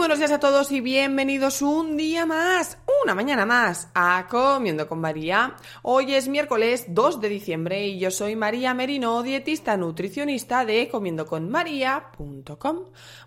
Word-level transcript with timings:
Buenos 0.00 0.18
días 0.18 0.32
a 0.32 0.40
todos 0.40 0.72
y 0.72 0.80
bienvenidos 0.80 1.60
un 1.60 1.98
día 1.98 2.24
más, 2.24 2.78
una 3.02 3.14
mañana 3.14 3.46
más 3.46 3.88
a 3.94 4.26
Comiendo 4.28 4.86
con 4.86 5.00
María. 5.00 5.56
Hoy 5.82 6.14
es 6.14 6.28
miércoles 6.28 6.84
2 6.88 7.20
de 7.22 7.28
diciembre 7.30 7.86
y 7.86 7.98
yo 7.98 8.10
soy 8.10 8.36
María 8.36 8.74
Merino, 8.74 9.22
dietista 9.22 9.78
nutricionista 9.78 10.66
de 10.66 10.88
comiendoconmaría.com, 10.90 12.78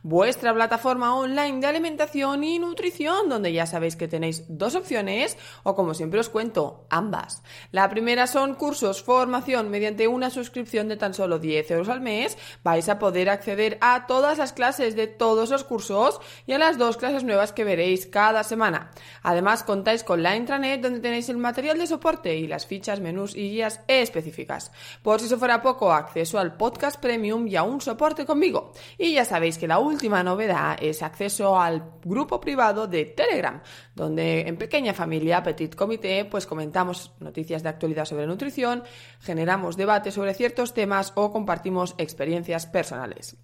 vuestra 0.03 0.53
plataforma 0.53 1.15
online 1.15 1.59
de 1.59 1.65
alimentación 1.67 2.43
y 2.43 2.59
nutrición, 2.59 3.29
donde 3.29 3.51
ya 3.51 3.65
sabéis 3.65 3.95
que 3.95 4.07
tenéis 4.07 4.43
dos 4.47 4.75
opciones 4.75 5.37
o 5.63 5.73
como 5.75 5.95
siempre 5.95 6.19
os 6.19 6.29
cuento, 6.29 6.85
ambas. 6.91 7.41
La 7.71 7.89
primera 7.89 8.27
son 8.27 8.53
cursos, 8.53 9.01
formación 9.01 9.69
mediante 9.69 10.07
una 10.07 10.29
suscripción 10.29 10.87
de 10.87 10.97
tan 10.97 11.15
solo 11.15 11.39
10 11.39 11.71
euros 11.71 11.89
al 11.89 12.01
mes. 12.01 12.37
Vais 12.63 12.87
a 12.89 12.99
poder 12.99 13.27
acceder 13.29 13.79
a 13.81 14.05
todas 14.05 14.37
las 14.37 14.53
clases 14.53 14.95
de 14.95 15.07
todos 15.07 15.49
los 15.49 15.63
cursos 15.63 16.21
y 16.45 16.53
a 16.53 16.59
las 16.59 16.77
dos 16.77 16.97
clases 16.97 17.23
nuevas 17.23 17.53
que 17.53 17.63
veréis 17.63 18.05
cada 18.05 18.43
semana. 18.43 18.91
Además, 19.23 19.62
contáis 19.63 20.03
con 20.03 20.23
la 20.23 20.35
intranet 20.35 20.81
donde 20.81 20.99
tenéis 20.99 21.29
el 21.29 21.37
material 21.37 21.77
de 21.77 21.87
soporte 21.87 22.35
y 22.35 22.47
las 22.47 22.65
fichas, 22.65 22.99
menús 22.99 23.35
y 23.35 23.51
guías 23.51 23.81
específicas. 23.87 24.71
Por 25.01 25.19
si 25.19 25.27
eso 25.27 25.37
fuera 25.37 25.61
poco, 25.61 25.91
acceso 25.91 26.39
al 26.39 26.55
podcast 26.55 26.99
premium 26.99 27.47
y 27.47 27.55
a 27.55 27.63
un 27.63 27.81
soporte 27.81 28.25
conmigo. 28.25 28.73
Y 28.97 29.13
ya 29.13 29.25
sabéis 29.25 29.57
que 29.57 29.67
la 29.67 29.79
última 29.79 30.23
novedad 30.23 30.77
es 30.81 31.01
acceso 31.01 31.59
al 31.59 31.93
grupo 32.03 32.39
privado 32.39 32.87
de 32.87 33.05
Telegram, 33.05 33.61
donde 33.95 34.41
en 34.41 34.57
pequeña 34.57 34.93
familia, 34.93 35.43
petit 35.43 35.75
comité, 35.75 36.25
pues 36.25 36.45
comentamos 36.45 37.13
noticias 37.19 37.63
de 37.63 37.69
actualidad 37.69 38.05
sobre 38.05 38.27
nutrición, 38.27 38.83
generamos 39.19 39.77
debates 39.77 40.13
sobre 40.13 40.33
ciertos 40.33 40.73
temas 40.73 41.13
o 41.15 41.31
compartimos 41.31 41.95
experiencias 41.97 42.65
personales. 42.65 43.37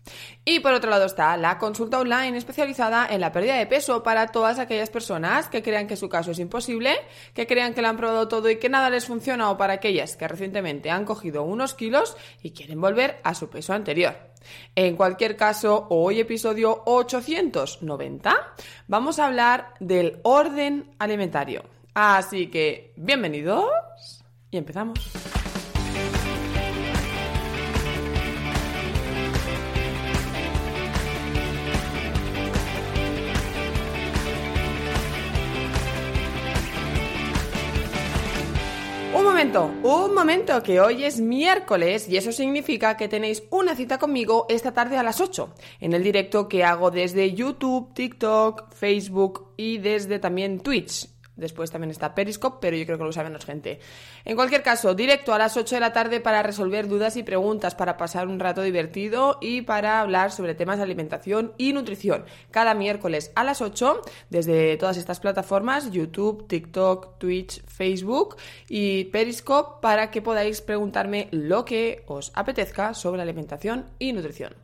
Y 0.46 0.60
por 0.60 0.74
otro 0.74 0.90
lado 0.90 1.06
está 1.06 1.38
la 1.38 1.58
consulta 1.58 2.00
online 2.00 2.38
especializada 2.38 3.08
en 3.10 3.22
la 3.22 3.32
pérdida 3.32 3.56
de 3.56 3.68
peso 3.68 4.04
para 4.04 4.28
todas 4.28 4.60
aquellas 4.60 4.90
personas 4.90 5.48
que 5.48 5.64
crean 5.64 5.88
que 5.88 5.96
su 5.96 6.09
caso 6.10 6.32
es 6.32 6.40
imposible, 6.40 6.96
que 7.34 7.48
crean 7.48 7.74
que 7.74 7.82
lo 7.82 7.88
han 7.88 7.98
probado 7.98 8.28
todo 8.28 8.50
y 8.50 8.58
que 8.58 8.70
nada 8.70 8.90
les 8.90 9.06
funciona 9.06 9.50
o 9.50 9.58
para 9.58 9.74
aquellas 9.74 10.18
que 10.18 10.28
recientemente 10.28 10.90
han 10.90 11.06
cogido 11.06 11.44
unos 11.44 11.74
kilos 11.74 12.18
y 12.42 12.52
quieren 12.52 12.82
volver 12.82 13.20
a 13.24 13.34
su 13.34 13.50
peso 13.50 13.74
anterior. 13.74 14.16
En 14.76 14.96
cualquier 14.96 15.36
caso, 15.36 15.88
hoy 15.90 16.20
episodio 16.20 16.84
890 16.86 18.36
vamos 18.88 19.20
a 19.20 19.28
hablar 19.28 19.74
del 19.80 20.20
orden 20.24 20.92
alimentario. 21.00 21.64
Así 21.94 22.48
que, 22.48 22.94
bienvenidos 22.96 24.24
y 24.52 24.58
empezamos. 24.58 25.00
Momento, 39.40 39.72
un 39.84 40.14
momento, 40.14 40.62
que 40.62 40.82
hoy 40.82 41.06
es 41.06 41.22
miércoles 41.22 42.10
y 42.10 42.18
eso 42.18 42.34
significa 42.34 42.98
que 42.98 43.08
tenéis 43.08 43.42
una 43.52 43.74
cita 43.74 43.98
conmigo 43.98 44.46
esta 44.50 44.74
tarde 44.74 44.98
a 44.98 45.04
las 45.04 45.22
8 45.22 45.56
en 45.80 45.94
el 45.94 46.04
directo 46.04 46.50
que 46.50 46.66
hago 46.66 46.92
desde 46.92 47.34
YouTube, 47.34 47.94
TikTok, 47.94 48.74
Facebook 48.74 49.54
y 49.56 49.78
desde 49.78 50.20
también 50.20 50.60
Twitch. 50.60 51.08
Después 51.40 51.72
también 51.72 51.92
está 51.92 52.14
Periscope, 52.14 52.58
pero 52.62 52.76
yo 52.76 52.86
creo 52.86 52.98
que 52.98 53.04
lo 53.04 53.10
usa 53.10 53.24
menos 53.24 53.46
gente. 53.46 53.80
En 54.26 54.36
cualquier 54.36 54.62
caso, 54.62 54.94
directo 54.94 55.34
a 55.34 55.38
las 55.38 55.56
8 55.56 55.76
de 55.76 55.82
la 55.82 55.94
tarde 55.94 56.20
para 56.20 56.44
resolver 56.44 56.88
dudas 56.88 57.16
y 57.16 57.24
preguntas, 57.24 57.76
para 57.76 57.98
pasar 57.98 58.28
un 58.28 58.40
rato 58.40 58.62
divertido 58.62 59.38
y 59.42 59.62
para 59.62 60.02
hablar 60.02 60.32
sobre 60.32 60.56
temas 60.56 60.78
de 60.78 60.84
alimentación 60.84 61.54
y 61.58 61.74
nutrición. 61.74 62.26
Cada 62.52 62.74
miércoles 62.74 63.32
a 63.36 63.44
las 63.44 63.62
8, 63.62 64.02
desde 64.30 64.78
todas 64.78 64.98
estas 64.98 65.20
plataformas, 65.20 65.92
YouTube, 65.92 66.48
TikTok, 66.48 67.18
Twitch, 67.18 67.64
Facebook 67.66 68.36
y 68.68 69.06
Periscope, 69.06 69.82
para 69.82 70.12
que 70.12 70.22
podáis 70.22 70.62
preguntarme 70.62 71.30
lo 71.32 71.66
que 71.66 72.04
os 72.08 72.32
apetezca 72.36 72.94
sobre 72.94 73.22
alimentación 73.22 73.86
y 74.00 74.14
nutrición. 74.14 74.56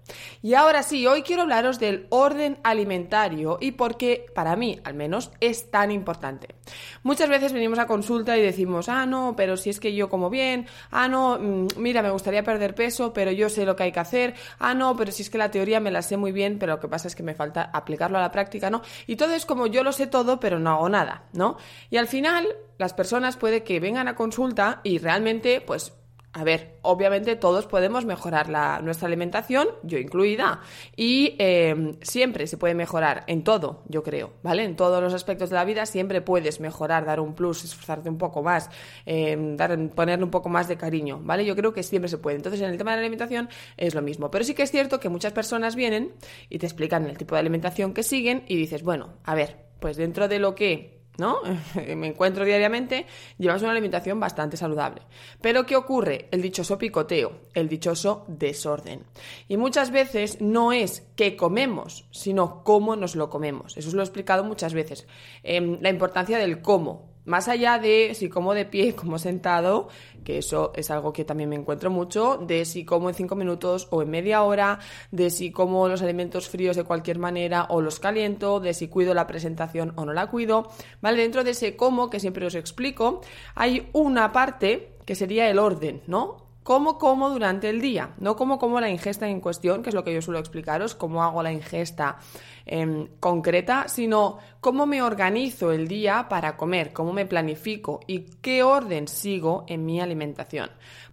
Y 0.41 0.53
ahora 0.53 0.83
sí, 0.83 1.07
hoy 1.07 1.21
quiero 1.21 1.43
hablaros 1.43 1.79
del 1.79 2.07
orden 2.09 2.57
alimentario 2.63 3.57
y 3.61 3.71
por 3.71 3.97
qué, 3.97 4.25
para 4.35 4.55
mí 4.55 4.79
al 4.83 4.93
menos, 4.93 5.31
es 5.39 5.71
tan 5.71 5.91
importante. 5.91 6.55
Muchas 7.03 7.29
veces 7.29 7.53
venimos 7.53 7.79
a 7.79 7.87
consulta 7.87 8.37
y 8.37 8.41
decimos, 8.41 8.89
ah, 8.89 9.05
no, 9.05 9.35
pero 9.35 9.57
si 9.57 9.69
es 9.69 9.79
que 9.79 9.93
yo 9.93 10.09
como 10.09 10.29
bien, 10.29 10.67
ah, 10.91 11.07
no, 11.07 11.37
mm, 11.39 11.67
mira, 11.77 12.01
me 12.01 12.09
gustaría 12.09 12.43
perder 12.43 12.75
peso, 12.75 13.13
pero 13.13 13.31
yo 13.31 13.49
sé 13.49 13.65
lo 13.65 13.75
que 13.75 13.83
hay 13.83 13.91
que 13.91 13.99
hacer, 13.99 14.35
ah, 14.59 14.73
no, 14.73 14.95
pero 14.95 15.11
si 15.11 15.23
es 15.23 15.29
que 15.29 15.37
la 15.37 15.51
teoría 15.51 15.79
me 15.79 15.91
la 15.91 16.01
sé 16.01 16.17
muy 16.17 16.31
bien, 16.31 16.57
pero 16.59 16.73
lo 16.73 16.79
que 16.79 16.87
pasa 16.87 17.07
es 17.07 17.15
que 17.15 17.23
me 17.23 17.35
falta 17.35 17.69
aplicarlo 17.73 18.17
a 18.17 18.21
la 18.21 18.31
práctica, 18.31 18.69
¿no? 18.69 18.81
Y 19.07 19.15
todo 19.15 19.33
es 19.33 19.45
como 19.45 19.67
yo 19.67 19.83
lo 19.83 19.91
sé 19.91 20.07
todo, 20.07 20.39
pero 20.39 20.59
no 20.59 20.71
hago 20.71 20.89
nada, 20.89 21.23
¿no? 21.33 21.57
Y 21.89 21.97
al 21.97 22.07
final, 22.07 22.47
las 22.77 22.93
personas 22.93 23.37
puede 23.37 23.63
que 23.63 23.79
vengan 23.79 24.07
a 24.07 24.15
consulta 24.15 24.81
y 24.83 24.97
realmente, 24.97 25.61
pues, 25.61 25.93
a 26.37 26.43
ver, 26.43 26.75
obviamente 26.81 27.37
todos 27.37 27.65
podemos 27.65 28.03
mejorar 28.03 28.49
la, 28.49 28.81
nuestra 28.81 29.07
alimentación, 29.07 29.69
yo 29.83 29.97
incluida, 29.97 30.59
y 30.93 31.33
eh, 31.39 31.95
siempre 32.01 32.45
se 32.45 32.57
puede 32.57 32.75
mejorar 32.75 33.23
en 33.27 33.45
todo, 33.45 33.83
yo 33.87 34.03
creo, 34.03 34.33
¿vale? 34.43 34.65
En 34.65 34.75
todos 34.75 35.01
los 35.01 35.13
aspectos 35.13 35.49
de 35.49 35.55
la 35.55 35.63
vida 35.63 35.85
siempre 35.85 36.19
puedes 36.19 36.59
mejorar, 36.59 37.05
dar 37.05 37.21
un 37.21 37.35
plus, 37.35 37.63
esforzarte 37.63 38.09
un 38.09 38.17
poco 38.17 38.43
más, 38.43 38.69
eh, 39.05 39.55
ponerle 39.95 40.25
un 40.25 40.29
poco 40.29 40.49
más 40.49 40.67
de 40.67 40.75
cariño, 40.75 41.21
¿vale? 41.23 41.45
Yo 41.45 41.55
creo 41.55 41.71
que 41.71 41.83
siempre 41.83 42.09
se 42.09 42.17
puede. 42.17 42.35
Entonces, 42.35 42.59
en 42.59 42.69
el 42.69 42.77
tema 42.77 42.91
de 42.91 42.97
la 42.97 43.03
alimentación 43.03 43.47
es 43.77 43.95
lo 43.95 44.01
mismo. 44.01 44.29
Pero 44.29 44.43
sí 44.43 44.53
que 44.53 44.63
es 44.63 44.71
cierto 44.71 44.99
que 44.99 45.07
muchas 45.07 45.31
personas 45.31 45.77
vienen 45.77 46.15
y 46.49 46.59
te 46.59 46.65
explican 46.65 47.05
el 47.05 47.17
tipo 47.17 47.35
de 47.35 47.39
alimentación 47.39 47.93
que 47.93 48.03
siguen 48.03 48.43
y 48.49 48.57
dices, 48.57 48.83
bueno, 48.83 49.13
a 49.23 49.35
ver, 49.35 49.55
pues 49.79 49.95
dentro 49.95 50.27
de 50.27 50.39
lo 50.39 50.53
que 50.53 50.94
¿no? 51.17 51.39
Me 51.75 52.07
encuentro 52.07 52.45
diariamente, 52.45 53.05
llevas 53.37 53.61
una 53.61 53.71
alimentación 53.71 54.19
bastante 54.19 54.57
saludable. 54.57 55.01
Pero 55.41 55.65
¿qué 55.65 55.75
ocurre? 55.75 56.27
El 56.31 56.41
dichoso 56.41 56.77
picoteo, 56.77 57.39
el 57.53 57.67
dichoso 57.67 58.25
desorden. 58.27 59.03
Y 59.47 59.57
muchas 59.57 59.91
veces 59.91 60.41
no 60.41 60.71
es 60.71 61.07
qué 61.15 61.35
comemos, 61.35 62.07
sino 62.11 62.63
cómo 62.63 62.95
nos 62.95 63.15
lo 63.15 63.29
comemos. 63.29 63.77
Eso 63.77 63.89
os 63.89 63.93
lo 63.93 64.01
he 64.01 64.05
explicado 64.05 64.43
muchas 64.43 64.73
veces. 64.73 65.07
Eh, 65.43 65.77
la 65.81 65.89
importancia 65.89 66.37
del 66.37 66.61
cómo. 66.61 67.14
Más 67.25 67.47
allá 67.47 67.79
de 67.79 68.13
si 68.13 68.29
como 68.29 68.53
de 68.53 68.65
pie, 68.65 68.95
como 68.95 69.19
sentado, 69.19 69.89
que 70.23 70.37
eso 70.37 70.71
es 70.75 70.91
algo 70.91 71.11
que 71.11 71.25
también 71.25 71.49
me 71.49 71.55
encuentro 71.55 71.89
mucho, 71.89 72.37
de 72.37 72.65
si 72.65 72.85
como 72.85 73.09
en 73.09 73.15
cinco 73.15 73.35
minutos 73.35 73.87
o 73.91 74.01
en 74.01 74.09
media 74.09 74.43
hora, 74.43 74.79
de 75.11 75.29
si 75.29 75.51
como 75.51 75.87
los 75.87 76.01
alimentos 76.01 76.47
fríos 76.49 76.75
de 76.75 76.83
cualquier 76.83 77.19
manera 77.19 77.65
o 77.69 77.81
los 77.81 77.99
caliento, 77.99 78.59
de 78.59 78.73
si 78.73 78.87
cuido 78.87 79.13
la 79.13 79.27
presentación 79.27 79.93
o 79.95 80.05
no 80.05 80.13
la 80.13 80.27
cuido, 80.27 80.69
¿vale? 81.01 81.21
Dentro 81.21 81.43
de 81.43 81.51
ese 81.51 81.75
cómo, 81.75 82.09
que 82.09 82.19
siempre 82.19 82.45
os 82.45 82.55
explico, 82.55 83.21
hay 83.55 83.89
una 83.93 84.31
parte 84.31 84.95
que 85.05 85.15
sería 85.15 85.49
el 85.49 85.59
orden, 85.59 86.01
¿no? 86.07 86.44
Cómo 86.65 86.97
como 86.97 87.29
durante 87.29 87.69
el 87.69 87.79
día, 87.79 88.15
no 88.17 88.35
cómo 88.35 88.57
como 88.57 88.81
la 88.81 88.89
ingesta 88.89 89.29
en 89.29 89.39
cuestión, 89.39 89.83
que 89.83 89.89
es 89.89 89.93
lo 89.93 90.03
que 90.03 90.11
yo 90.11 90.19
suelo 90.23 90.39
explicaros, 90.39 90.95
cómo 90.95 91.23
hago 91.23 91.43
la 91.43 91.53
ingesta 91.53 92.17
eh, 92.65 93.07
concreta, 93.19 93.87
sino 93.87 94.39
cómo 94.61 94.87
me 94.87 95.03
organizo 95.03 95.71
el 95.71 95.87
día 95.87 96.25
para 96.27 96.57
comer, 96.57 96.91
cómo 96.91 97.13
me 97.13 97.27
planifico 97.27 97.99
y 98.07 98.21
qué 98.41 98.63
orden 98.63 99.07
sigo 99.07 99.65
en 99.67 99.85
mi 99.85 100.01
alimentación. 100.01 100.71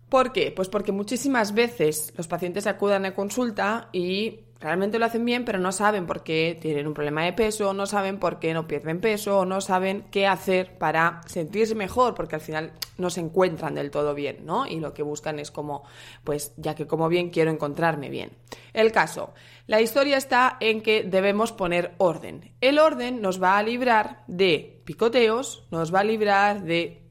¿Por 0.08 0.32
qué? 0.32 0.52
Pues 0.56 0.70
porque 0.70 0.90
muchísimas 0.90 1.52
veces 1.52 2.14
los 2.16 2.28
pacientes 2.28 2.66
acudan 2.66 3.04
a 3.04 3.14
consulta 3.14 3.90
y 3.92 4.40
realmente 4.62 4.98
lo 4.98 5.06
hacen 5.06 5.24
bien, 5.24 5.44
pero 5.44 5.58
no 5.58 5.72
saben 5.72 6.06
por 6.06 6.22
qué 6.22 6.56
tienen 6.60 6.86
un 6.86 6.94
problema 6.94 7.24
de 7.24 7.32
peso, 7.32 7.74
no 7.74 7.86
saben 7.86 8.18
por 8.18 8.38
qué 8.38 8.54
no 8.54 8.66
pierden 8.66 9.00
peso, 9.00 9.44
no 9.44 9.60
saben 9.60 10.04
qué 10.10 10.26
hacer 10.26 10.78
para 10.78 11.20
sentirse 11.26 11.74
mejor, 11.74 12.14
porque 12.14 12.36
al 12.36 12.40
final 12.40 12.72
no 12.96 13.10
se 13.10 13.20
encuentran 13.20 13.74
del 13.74 13.90
todo 13.90 14.14
bien, 14.14 14.46
¿no? 14.46 14.66
Y 14.66 14.78
lo 14.80 14.94
que 14.94 15.02
buscan 15.02 15.38
es 15.38 15.50
como, 15.50 15.82
pues 16.24 16.54
ya 16.56 16.74
que 16.74 16.86
como 16.86 17.08
bien, 17.08 17.30
quiero 17.30 17.50
encontrarme 17.50 18.08
bien. 18.08 18.30
El 18.72 18.92
caso, 18.92 19.34
la 19.66 19.80
historia 19.80 20.16
está 20.16 20.56
en 20.60 20.80
que 20.80 21.02
debemos 21.02 21.52
poner 21.52 21.94
orden. 21.98 22.52
El 22.60 22.78
orden 22.78 23.20
nos 23.20 23.42
va 23.42 23.58
a 23.58 23.62
librar 23.62 24.22
de 24.28 24.80
picoteos, 24.84 25.66
nos 25.70 25.92
va 25.92 26.00
a 26.00 26.04
librar 26.04 26.62
de 26.62 27.02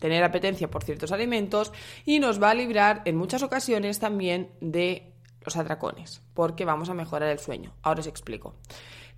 tener 0.00 0.24
apetencia 0.24 0.70
por 0.70 0.82
ciertos 0.82 1.12
alimentos 1.12 1.72
y 2.04 2.18
nos 2.18 2.42
va 2.42 2.50
a 2.50 2.54
librar 2.54 3.02
en 3.04 3.16
muchas 3.16 3.42
ocasiones 3.42 3.98
también 3.98 4.50
de 4.60 5.09
los 5.42 5.56
atracones, 5.56 6.22
porque 6.34 6.64
vamos 6.64 6.88
a 6.90 6.94
mejorar 6.94 7.28
el 7.30 7.38
sueño. 7.38 7.72
Ahora 7.82 8.00
os 8.00 8.06
explico. 8.06 8.54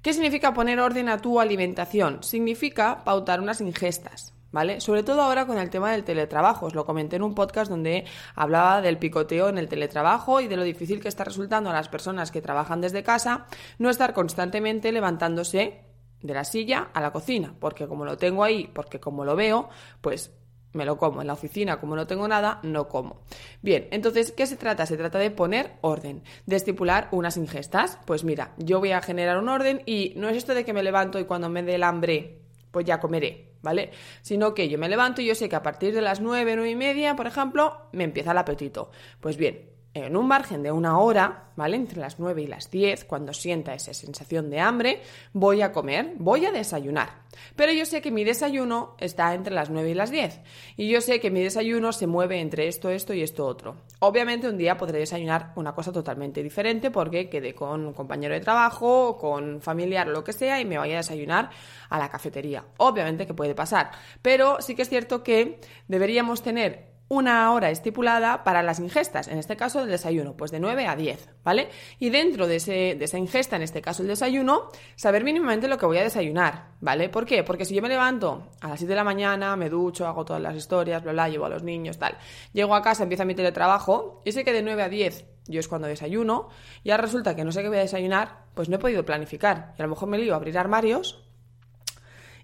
¿Qué 0.02 0.12
significa 0.12 0.52
poner 0.52 0.80
orden 0.80 1.08
a 1.08 1.18
tu 1.18 1.38
alimentación? 1.38 2.22
Significa 2.22 3.04
pautar 3.04 3.40
unas 3.40 3.60
ingestas, 3.60 4.34
¿vale? 4.50 4.80
Sobre 4.80 5.04
todo 5.04 5.22
ahora 5.22 5.46
con 5.46 5.58
el 5.58 5.70
tema 5.70 5.92
del 5.92 6.02
teletrabajo. 6.02 6.66
Os 6.66 6.74
lo 6.74 6.84
comenté 6.84 7.16
en 7.16 7.22
un 7.22 7.36
podcast 7.36 7.70
donde 7.70 8.04
hablaba 8.34 8.82
del 8.82 8.98
picoteo 8.98 9.48
en 9.48 9.58
el 9.58 9.68
teletrabajo 9.68 10.40
y 10.40 10.48
de 10.48 10.56
lo 10.56 10.64
difícil 10.64 11.00
que 11.00 11.08
está 11.08 11.22
resultando 11.22 11.70
a 11.70 11.72
las 11.74 11.88
personas 11.88 12.32
que 12.32 12.42
trabajan 12.42 12.80
desde 12.80 13.04
casa 13.04 13.46
no 13.78 13.90
estar 13.90 14.12
constantemente 14.12 14.90
levantándose 14.90 15.84
de 16.20 16.34
la 16.34 16.44
silla 16.44 16.88
a 16.94 17.00
la 17.00 17.12
cocina, 17.12 17.54
porque 17.58 17.86
como 17.86 18.04
lo 18.04 18.16
tengo 18.16 18.44
ahí, 18.44 18.68
porque 18.72 18.98
como 18.98 19.24
lo 19.24 19.36
veo, 19.36 19.68
pues 20.00 20.32
me 20.72 20.84
lo 20.84 20.96
como. 20.96 21.20
En 21.20 21.26
la 21.26 21.32
oficina, 21.34 21.80
como 21.80 21.96
no 21.96 22.06
tengo 22.06 22.26
nada, 22.28 22.60
no 22.62 22.88
como. 22.88 23.22
Bien, 23.62 23.88
entonces, 23.90 24.32
¿qué 24.32 24.46
se 24.46 24.56
trata? 24.56 24.86
Se 24.86 24.96
trata 24.96 25.18
de 25.18 25.30
poner 25.30 25.72
orden, 25.80 26.22
de 26.46 26.56
estipular 26.56 27.08
unas 27.12 27.36
ingestas. 27.36 27.98
Pues 28.06 28.24
mira, 28.24 28.52
yo 28.58 28.80
voy 28.80 28.92
a 28.92 29.02
generar 29.02 29.38
un 29.38 29.48
orden 29.48 29.82
y 29.86 30.14
no 30.16 30.28
es 30.28 30.36
esto 30.36 30.54
de 30.54 30.64
que 30.64 30.72
me 30.72 30.82
levanto 30.82 31.18
y 31.18 31.24
cuando 31.24 31.48
me 31.48 31.62
dé 31.62 31.74
el 31.76 31.82
hambre, 31.82 32.40
pues 32.70 32.86
ya 32.86 33.00
comeré, 33.00 33.52
¿vale? 33.62 33.90
Sino 34.22 34.54
que 34.54 34.68
yo 34.68 34.78
me 34.78 34.88
levanto 34.88 35.20
y 35.20 35.26
yo 35.26 35.34
sé 35.34 35.48
que 35.48 35.56
a 35.56 35.62
partir 35.62 35.94
de 35.94 36.02
las 36.02 36.20
nueve, 36.20 36.54
nueve 36.56 36.70
y 36.70 36.76
media, 36.76 37.16
por 37.16 37.26
ejemplo, 37.26 37.88
me 37.92 38.04
empieza 38.04 38.32
el 38.32 38.38
apetito. 38.38 38.90
Pues 39.20 39.36
bien, 39.36 39.71
en 39.94 40.16
un 40.16 40.26
margen 40.26 40.62
de 40.62 40.72
una 40.72 40.98
hora, 40.98 41.50
¿vale? 41.56 41.76
Entre 41.76 42.00
las 42.00 42.18
9 42.18 42.42
y 42.42 42.46
las 42.46 42.70
10, 42.70 43.04
cuando 43.04 43.34
sienta 43.34 43.74
esa 43.74 43.92
sensación 43.92 44.48
de 44.48 44.60
hambre, 44.60 45.02
voy 45.32 45.60
a 45.60 45.72
comer, 45.72 46.14
voy 46.16 46.46
a 46.46 46.52
desayunar. 46.52 47.22
Pero 47.56 47.72
yo 47.72 47.84
sé 47.84 48.00
que 48.00 48.10
mi 48.10 48.24
desayuno 48.24 48.94
está 48.98 49.34
entre 49.34 49.54
las 49.54 49.70
9 49.70 49.90
y 49.90 49.94
las 49.94 50.10
10. 50.10 50.40
Y 50.76 50.88
yo 50.88 51.00
sé 51.00 51.20
que 51.20 51.30
mi 51.30 51.42
desayuno 51.42 51.92
se 51.92 52.06
mueve 52.06 52.40
entre 52.40 52.68
esto, 52.68 52.88
esto 52.88 53.12
y 53.12 53.22
esto 53.22 53.46
otro. 53.46 53.76
Obviamente 54.00 54.48
un 54.48 54.56
día 54.56 54.76
podré 54.76 54.98
desayunar 54.98 55.52
una 55.56 55.74
cosa 55.74 55.92
totalmente 55.92 56.42
diferente 56.42 56.90
porque 56.90 57.28
quedé 57.28 57.54
con 57.54 57.86
un 57.86 57.92
compañero 57.92 58.34
de 58.34 58.40
trabajo, 58.40 59.18
con 59.18 59.60
familiar, 59.60 60.08
lo 60.08 60.24
que 60.24 60.32
sea, 60.32 60.60
y 60.60 60.64
me 60.64 60.78
vaya 60.78 60.94
a 60.94 60.98
desayunar 60.98 61.50
a 61.90 61.98
la 61.98 62.08
cafetería. 62.08 62.64
Obviamente 62.78 63.26
que 63.26 63.34
puede 63.34 63.54
pasar. 63.54 63.90
Pero 64.22 64.60
sí 64.60 64.74
que 64.74 64.82
es 64.82 64.88
cierto 64.88 65.22
que 65.22 65.60
deberíamos 65.88 66.42
tener 66.42 66.91
una 67.12 67.52
hora 67.52 67.68
estipulada 67.68 68.42
para 68.42 68.62
las 68.62 68.80
ingestas, 68.80 69.28
en 69.28 69.36
este 69.36 69.54
caso 69.54 69.82
el 69.82 69.90
desayuno, 69.90 70.34
pues 70.34 70.50
de 70.50 70.58
9 70.58 70.86
a 70.86 70.96
10, 70.96 71.28
¿vale? 71.44 71.68
Y 71.98 72.08
dentro 72.08 72.46
de, 72.46 72.56
ese, 72.56 72.94
de 72.98 73.04
esa 73.04 73.18
ingesta, 73.18 73.56
en 73.56 73.60
este 73.60 73.82
caso 73.82 74.00
el 74.00 74.08
desayuno, 74.08 74.70
saber 74.96 75.22
mínimamente 75.22 75.68
lo 75.68 75.76
que 75.76 75.84
voy 75.84 75.98
a 75.98 76.02
desayunar, 76.02 76.68
¿vale? 76.80 77.10
¿Por 77.10 77.26
qué? 77.26 77.44
Porque 77.44 77.66
si 77.66 77.74
yo 77.74 77.82
me 77.82 77.90
levanto 77.90 78.48
a 78.62 78.68
las 78.68 78.78
7 78.78 78.88
de 78.88 78.96
la 78.96 79.04
mañana, 79.04 79.54
me 79.56 79.68
ducho, 79.68 80.06
hago 80.06 80.24
todas 80.24 80.40
las 80.40 80.56
historias, 80.56 81.02
bla, 81.02 81.12
bla, 81.12 81.28
llevo 81.28 81.44
a 81.44 81.50
los 81.50 81.62
niños, 81.62 81.98
tal, 81.98 82.16
llego 82.54 82.74
a 82.74 82.80
casa, 82.80 83.02
empieza 83.02 83.26
mi 83.26 83.34
teletrabajo, 83.34 84.22
y 84.24 84.32
sé 84.32 84.42
que 84.42 84.54
de 84.54 84.62
9 84.62 84.82
a 84.82 84.88
10 84.88 85.26
yo 85.48 85.60
es 85.60 85.68
cuando 85.68 85.88
desayuno, 85.88 86.48
y 86.82 86.92
ahora 86.92 87.02
resulta 87.02 87.36
que 87.36 87.44
no 87.44 87.52
sé 87.52 87.60
qué 87.60 87.68
voy 87.68 87.76
a 87.76 87.82
desayunar, 87.82 88.46
pues 88.54 88.70
no 88.70 88.76
he 88.76 88.78
podido 88.78 89.04
planificar, 89.04 89.74
y 89.78 89.82
a 89.82 89.84
lo 89.84 89.90
mejor 89.90 90.08
me 90.08 90.16
lío 90.16 90.32
a 90.32 90.36
abrir 90.36 90.56
armarios 90.56 91.22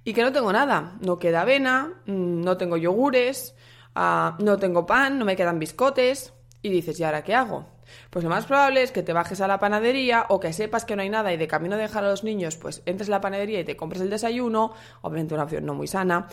y 0.04 0.12
que 0.12 0.22
no 0.22 0.30
tengo 0.30 0.52
nada, 0.52 0.98
no 1.00 1.18
queda 1.18 1.40
avena, 1.40 2.02
mm, 2.04 2.42
no 2.42 2.58
tengo 2.58 2.76
yogures, 2.76 3.54
Ah, 4.00 4.36
no 4.38 4.58
tengo 4.58 4.86
pan, 4.86 5.18
no 5.18 5.24
me 5.24 5.34
quedan 5.34 5.58
biscotes, 5.58 6.32
y 6.62 6.68
dices, 6.68 7.00
¿y 7.00 7.02
ahora 7.02 7.24
qué 7.24 7.34
hago? 7.34 7.66
Pues 8.10 8.22
lo 8.22 8.30
más 8.30 8.46
probable 8.46 8.82
es 8.82 8.92
que 8.92 9.02
te 9.02 9.12
bajes 9.12 9.40
a 9.40 9.48
la 9.48 9.58
panadería 9.58 10.26
o 10.28 10.38
que 10.38 10.52
sepas 10.52 10.84
que 10.84 10.94
no 10.94 11.02
hay 11.02 11.10
nada 11.10 11.32
y 11.32 11.36
de 11.36 11.48
camino 11.48 11.74
de 11.74 11.82
dejar 11.82 12.04
a 12.04 12.10
los 12.10 12.22
niños, 12.22 12.56
pues 12.56 12.80
entres 12.86 13.08
a 13.08 13.10
la 13.12 13.20
panadería 13.20 13.58
y 13.58 13.64
te 13.64 13.76
compres 13.76 14.00
el 14.00 14.08
desayuno, 14.08 14.72
obviamente 15.00 15.34
una 15.34 15.42
opción 15.42 15.66
no 15.66 15.74
muy 15.74 15.88
sana, 15.88 16.28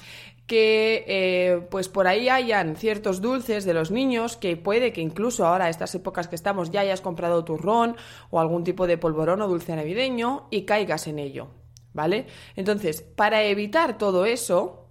que 0.45 1.05
eh, 1.07 1.67
pues 1.71 1.89
por 1.89 2.05
ahí 2.05 2.29
hayan 2.29 2.75
ciertos 2.75 3.19
dulces 3.19 3.65
de 3.65 3.73
los 3.73 3.89
niños 3.89 4.37
que 4.37 4.57
puede 4.57 4.93
que 4.93 5.01
incluso 5.01 5.47
ahora, 5.47 5.67
estas 5.67 5.95
épocas 5.95 6.27
que 6.27 6.35
estamos, 6.35 6.69
ya 6.69 6.81
hayas 6.81 7.01
comprado 7.01 7.43
turrón 7.45 7.95
o 8.29 8.39
algún 8.39 8.63
tipo 8.63 8.85
de 8.85 8.99
polvorón 8.99 9.41
o 9.41 9.47
dulce 9.47 9.75
navideño 9.75 10.49
y 10.51 10.65
caigas 10.65 11.07
en 11.07 11.17
ello, 11.17 11.47
¿vale? 11.93 12.27
Entonces, 12.55 13.01
para 13.01 13.41
evitar 13.41 13.97
todo 13.97 14.27
eso, 14.27 14.84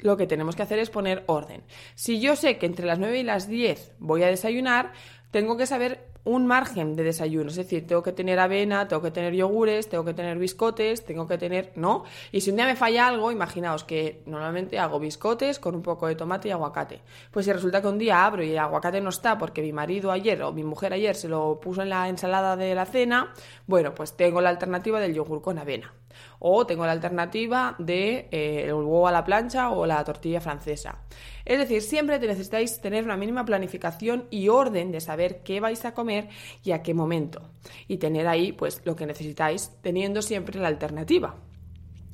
lo 0.00 0.16
que 0.16 0.26
tenemos 0.26 0.56
que 0.56 0.62
hacer 0.62 0.78
es 0.78 0.90
poner 0.90 1.24
orden. 1.26 1.62
Si 1.94 2.20
yo 2.20 2.36
sé 2.36 2.58
que 2.58 2.66
entre 2.66 2.86
las 2.86 2.98
9 2.98 3.18
y 3.18 3.22
las 3.22 3.48
10 3.48 3.92
voy 3.98 4.22
a 4.22 4.28
desayunar, 4.28 4.92
tengo 5.30 5.56
que 5.56 5.66
saber 5.66 6.06
un 6.26 6.44
margen 6.44 6.96
de 6.96 7.04
desayuno, 7.04 7.50
es 7.50 7.56
decir, 7.56 7.86
tengo 7.86 8.02
que 8.02 8.10
tener 8.10 8.40
avena, 8.40 8.88
tengo 8.88 9.00
que 9.00 9.12
tener 9.12 9.32
yogures, 9.32 9.88
tengo 9.88 10.04
que 10.04 10.12
tener 10.12 10.36
biscotes, 10.38 11.04
tengo 11.04 11.26
que 11.28 11.38
tener, 11.38 11.72
¿no? 11.76 12.02
Y 12.32 12.40
si 12.40 12.50
un 12.50 12.56
día 12.56 12.66
me 12.66 12.74
falla 12.74 13.06
algo, 13.06 13.30
imaginaos 13.30 13.84
que 13.84 14.22
normalmente 14.26 14.76
hago 14.80 14.98
biscotes 14.98 15.60
con 15.60 15.76
un 15.76 15.82
poco 15.82 16.08
de 16.08 16.16
tomate 16.16 16.48
y 16.48 16.50
aguacate. 16.50 17.00
Pues 17.30 17.46
si 17.46 17.52
resulta 17.52 17.80
que 17.80 17.86
un 17.86 17.98
día 17.98 18.26
abro 18.26 18.42
y 18.42 18.50
el 18.50 18.58
aguacate 18.58 19.00
no 19.00 19.10
está 19.10 19.38
porque 19.38 19.62
mi 19.62 19.72
marido 19.72 20.10
ayer 20.10 20.42
o 20.42 20.52
mi 20.52 20.64
mujer 20.64 20.92
ayer 20.92 21.14
se 21.14 21.28
lo 21.28 21.60
puso 21.60 21.82
en 21.82 21.90
la 21.90 22.08
ensalada 22.08 22.56
de 22.56 22.74
la 22.74 22.86
cena, 22.86 23.32
bueno, 23.68 23.94
pues 23.94 24.16
tengo 24.16 24.40
la 24.40 24.48
alternativa 24.48 24.98
del 24.98 25.14
yogur 25.14 25.40
con 25.42 25.58
avena. 25.58 25.94
O 26.38 26.66
tengo 26.66 26.84
la 26.86 26.92
alternativa 26.92 27.74
de 27.78 28.28
eh, 28.30 28.64
el 28.66 28.74
huevo 28.74 29.08
a 29.08 29.12
la 29.12 29.24
plancha 29.24 29.70
o 29.70 29.86
la 29.86 30.02
tortilla 30.04 30.40
francesa. 30.40 30.98
Es 31.44 31.58
decir, 31.58 31.82
siempre 31.82 32.18
necesitáis 32.18 32.80
tener 32.80 33.04
una 33.04 33.16
mínima 33.16 33.44
planificación 33.44 34.26
y 34.30 34.48
orden 34.48 34.92
de 34.92 35.00
saber 35.00 35.42
qué 35.42 35.60
vais 35.60 35.84
a 35.84 35.94
comer 35.94 36.28
y 36.62 36.72
a 36.72 36.82
qué 36.82 36.94
momento. 36.94 37.50
Y 37.88 37.98
tener 37.98 38.26
ahí 38.26 38.52
pues 38.52 38.82
lo 38.84 38.96
que 38.96 39.06
necesitáis, 39.06 39.70
teniendo 39.82 40.22
siempre 40.22 40.60
la 40.60 40.68
alternativa. 40.68 41.36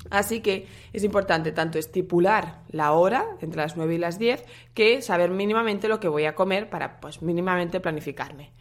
Así 0.09 0.41
que 0.41 0.67
es 0.91 1.03
importante 1.03 1.51
tanto 1.51 1.79
estipular 1.79 2.61
la 2.69 2.91
hora 2.91 3.25
entre 3.41 3.61
las 3.61 3.77
9 3.77 3.95
y 3.95 3.97
las 3.97 4.19
10 4.19 4.43
que 4.73 5.01
saber 5.01 5.29
mínimamente 5.29 5.87
lo 5.87 5.99
que 5.99 6.07
voy 6.07 6.25
a 6.25 6.35
comer 6.35 6.69
para 6.69 6.99
pues 6.99 7.21
mínimamente 7.21 7.79
planificarme. 7.79 8.51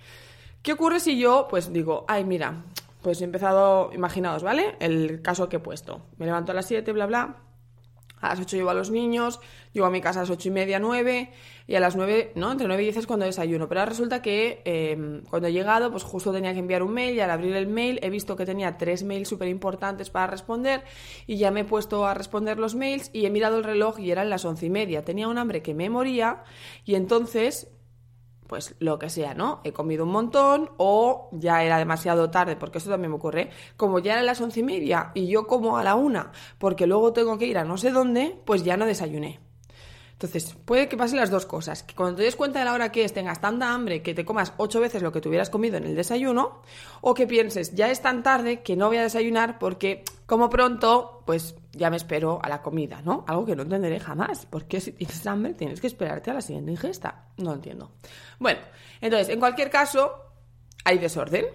¿Qué 0.62 0.72
ocurre 0.72 1.00
si 1.00 1.18
yo 1.18 1.48
pues 1.50 1.72
digo, 1.72 2.04
ay 2.08 2.24
mira, 2.24 2.64
pues 3.02 3.20
he 3.20 3.25
empezado, 3.25 3.90
imaginaos, 3.93 4.43
¿vale? 4.43 4.76
El 4.81 5.22
caso 5.22 5.49
que 5.49 5.56
he 5.56 5.60
puesto. 5.60 6.06
Me 6.16 6.26
levanto 6.26 6.52
a 6.52 6.54
las 6.54 6.66
7, 6.66 6.93
bla, 6.93 7.06
bla. 7.06 7.37
A 8.20 8.28
las 8.28 8.40
8 8.40 8.56
llevo 8.56 8.70
a 8.70 8.75
los 8.75 8.90
niños, 8.90 9.40
llego 9.72 9.84
a 9.84 9.90
mi 9.90 10.00
casa 10.00 10.20
a 10.20 10.22
las 10.22 10.31
8 10.31 10.49
y 10.49 10.50
media, 10.52 10.79
9, 10.79 11.32
y 11.67 11.74
a 11.74 11.81
las 11.81 11.96
9, 11.96 12.32
¿no? 12.36 12.53
Entre 12.53 12.69
9 12.69 12.81
y 12.81 12.86
10 12.86 12.98
es 12.98 13.06
cuando 13.08 13.26
desayuno. 13.26 13.69
Pero 13.69 13.81
ahora 13.81 13.91
resulta 13.91 14.22
que 14.22 14.62
em, 14.65 15.24
cuando 15.24 15.48
he 15.48 15.53
llegado, 15.53 15.91
pues 15.91 16.05
justo 16.05 16.32
tenía 16.32 16.53
que 16.53 16.60
enviar 16.60 16.84
un 16.84 16.93
mail, 16.93 17.17
y 17.17 17.20
al 17.20 17.32
abrir 17.32 17.56
el 17.56 17.67
mail 17.67 17.98
he 18.00 18.10
visto 18.10 18.36
que 18.36 18.46
tenía 18.46 18.79
tres 18.79 19.03
mails 19.03 19.29
súper 19.29 19.48
importantes 19.48 20.08
para 20.08 20.29
responder, 20.29 20.84
y 21.26 21.36
ya 21.36 21.50
me 21.50 21.60
he 21.60 21.65
puesto 21.65 22.06
a 22.06 22.15
responder 22.15 22.60
los 22.60 22.76
mails, 22.76 23.10
y 23.12 23.26
he 23.26 23.31
mirado 23.31 23.58
el 23.58 23.65
reloj 23.65 23.98
y 23.98 24.12
eran 24.12 24.31
las 24.31 24.44
11 24.44 24.67
y 24.67 24.70
media. 24.70 25.05
Tenía 25.05 25.26
un 25.26 25.36
hambre 25.36 25.60
que 25.60 25.74
me 25.74 25.91
moría, 25.91 26.44
y 26.84 26.94
entonces 26.94 27.72
pues 28.52 28.74
lo 28.80 28.98
que 28.98 29.08
sea, 29.08 29.32
¿no? 29.32 29.62
He 29.64 29.72
comido 29.72 30.04
un 30.04 30.10
montón 30.10 30.72
o 30.76 31.30
ya 31.32 31.64
era 31.64 31.78
demasiado 31.78 32.28
tarde, 32.28 32.54
porque 32.54 32.76
eso 32.76 32.90
también 32.90 33.10
me 33.10 33.16
ocurre. 33.16 33.48
Como 33.78 33.98
ya 33.98 34.12
eran 34.12 34.26
las 34.26 34.42
once 34.42 34.60
y 34.60 34.62
media 34.62 35.10
y 35.14 35.26
yo 35.26 35.46
como 35.46 35.78
a 35.78 35.82
la 35.82 35.94
una, 35.94 36.32
porque 36.58 36.86
luego 36.86 37.14
tengo 37.14 37.38
que 37.38 37.46
ir 37.46 37.56
a 37.56 37.64
no 37.64 37.78
sé 37.78 37.92
dónde, 37.92 38.38
pues 38.44 38.62
ya 38.62 38.76
no 38.76 38.84
desayuné. 38.84 39.40
Entonces, 40.22 40.56
puede 40.64 40.88
que 40.88 40.96
pasen 40.96 41.19
las 41.19 41.31
dos 41.31 41.46
cosas. 41.46 41.82
Que 41.82 41.94
cuando 41.94 42.17
te 42.17 42.22
des 42.22 42.36
cuenta 42.36 42.60
de 42.60 42.64
la 42.64 42.74
hora 42.74 42.93
que 42.93 43.05
es, 43.05 43.12
tengas 43.12 43.41
tanta 43.41 43.72
hambre 43.72 44.02
que 44.02 44.14
te 44.14 44.24
comas 44.24 44.52
ocho 44.56 44.81
veces 44.81 45.02
lo 45.02 45.10
que 45.10 45.20
te 45.20 45.29
hubieras 45.29 45.50
comido 45.50 45.76
en 45.76 45.84
el 45.84 45.96
desayuno, 45.96 46.62
o 47.00 47.12
que 47.14 47.26
pienses, 47.26 47.74
ya 47.74 47.91
es 47.91 48.00
tan 48.00 48.22
tarde 48.22 48.62
que 48.62 48.76
no 48.76 48.86
voy 48.86 48.98
a 48.98 49.02
desayunar 49.02 49.58
porque 49.58 50.05
como 50.26 50.48
pronto, 50.48 51.22
pues 51.26 51.56
ya 51.72 51.91
me 51.91 51.96
espero 51.96 52.38
a 52.43 52.48
la 52.48 52.62
comida, 52.62 53.02
¿no? 53.02 53.24
Algo 53.26 53.44
que 53.44 53.56
no 53.56 53.62
entenderé 53.62 53.98
jamás. 53.98 54.46
Porque 54.46 54.81
si 54.81 54.93
tienes 54.93 55.26
hambre 55.26 55.55
tienes 55.55 55.81
que 55.81 55.88
esperarte 55.88 56.31
a 56.31 56.34
la 56.34 56.41
siguiente 56.41 56.70
ingesta. 56.70 57.26
No 57.38 57.55
entiendo. 57.55 57.91
Bueno, 58.38 58.60
entonces, 59.00 59.29
en 59.29 59.41
cualquier 59.41 59.70
caso, 59.70 60.12
hay 60.84 60.98
desorden. 60.98 61.46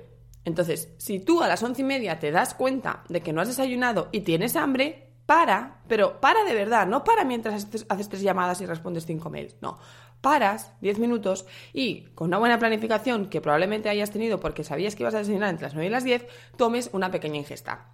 Entonces, 0.43 0.93
si 0.97 1.19
tú 1.19 1.41
a 1.41 1.47
las 1.47 1.63
once 1.63 1.81
y 1.81 1.85
media 1.85 2.19
te 2.19 2.31
das 2.31 2.53
cuenta 2.53 3.03
de 3.09 3.21
que 3.21 3.33
no 3.33 3.41
has 3.41 3.47
desayunado 3.47 4.09
y 4.11 4.21
tienes 4.21 4.55
hambre, 4.55 5.06
para, 5.27 5.81
pero 5.87 6.19
para 6.19 6.43
de 6.43 6.55
verdad, 6.55 6.87
no 6.87 7.03
para 7.03 7.23
mientras 7.23 7.67
haces 7.89 8.09
tres 8.09 8.21
llamadas 8.23 8.59
y 8.61 8.65
respondes 8.65 9.05
cinco 9.05 9.29
mails, 9.29 9.55
no. 9.61 9.77
Paras 10.21 10.71
diez 10.81 10.97
minutos 10.97 11.45
y 11.73 12.05
con 12.15 12.29
una 12.29 12.39
buena 12.39 12.57
planificación 12.57 13.29
que 13.29 13.39
probablemente 13.39 13.89
hayas 13.89 14.09
tenido 14.09 14.39
porque 14.39 14.63
sabías 14.63 14.95
que 14.95 15.03
ibas 15.03 15.13
a 15.13 15.19
desayunar 15.19 15.49
entre 15.51 15.65
las 15.65 15.75
nueve 15.75 15.87
y 15.87 15.91
las 15.91 16.03
diez, 16.03 16.25
tomes 16.55 16.89
una 16.93 17.11
pequeña 17.11 17.37
ingesta. 17.37 17.91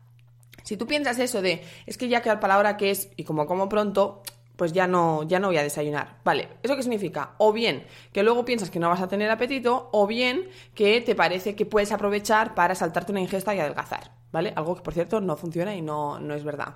Si 0.63 0.77
tú 0.77 0.87
piensas 0.87 1.19
eso 1.19 1.41
de, 1.41 1.61
es 1.85 1.97
que 1.97 2.07
ya 2.07 2.21
que 2.21 2.29
para 2.37 2.53
la 2.53 2.59
hora 2.59 2.77
que 2.77 2.91
es 2.91 3.09
y 3.17 3.25
como 3.25 3.45
como 3.45 3.67
pronto, 3.67 4.21
pues 4.55 4.71
ya 4.71 4.87
no, 4.87 5.23
ya 5.23 5.39
no 5.39 5.47
voy 5.47 5.57
a 5.57 5.63
desayunar. 5.63 6.19
Vale, 6.23 6.47
¿eso 6.61 6.75
qué 6.75 6.83
significa? 6.83 7.33
O 7.39 7.51
bien 7.51 7.85
que 8.13 8.23
luego 8.23 8.45
piensas 8.45 8.69
que 8.69 8.79
no 8.79 8.87
vas 8.87 9.01
a 9.01 9.07
tener 9.07 9.29
apetito, 9.29 9.89
o 9.91 10.07
bien 10.07 10.47
que 10.75 11.01
te 11.01 11.15
parece 11.15 11.55
que 11.55 11.65
puedes 11.65 11.91
aprovechar 11.91 12.53
para 12.55 12.75
saltarte 12.75 13.11
una 13.11 13.21
ingesta 13.21 13.53
y 13.53 13.59
adelgazar, 13.59 14.11
¿vale? 14.31 14.53
Algo 14.55 14.75
que, 14.75 14.81
por 14.81 14.93
cierto, 14.93 15.19
no 15.19 15.35
funciona 15.35 15.75
y 15.75 15.81
no, 15.81 16.19
no 16.19 16.35
es 16.35 16.43
verdad. 16.43 16.75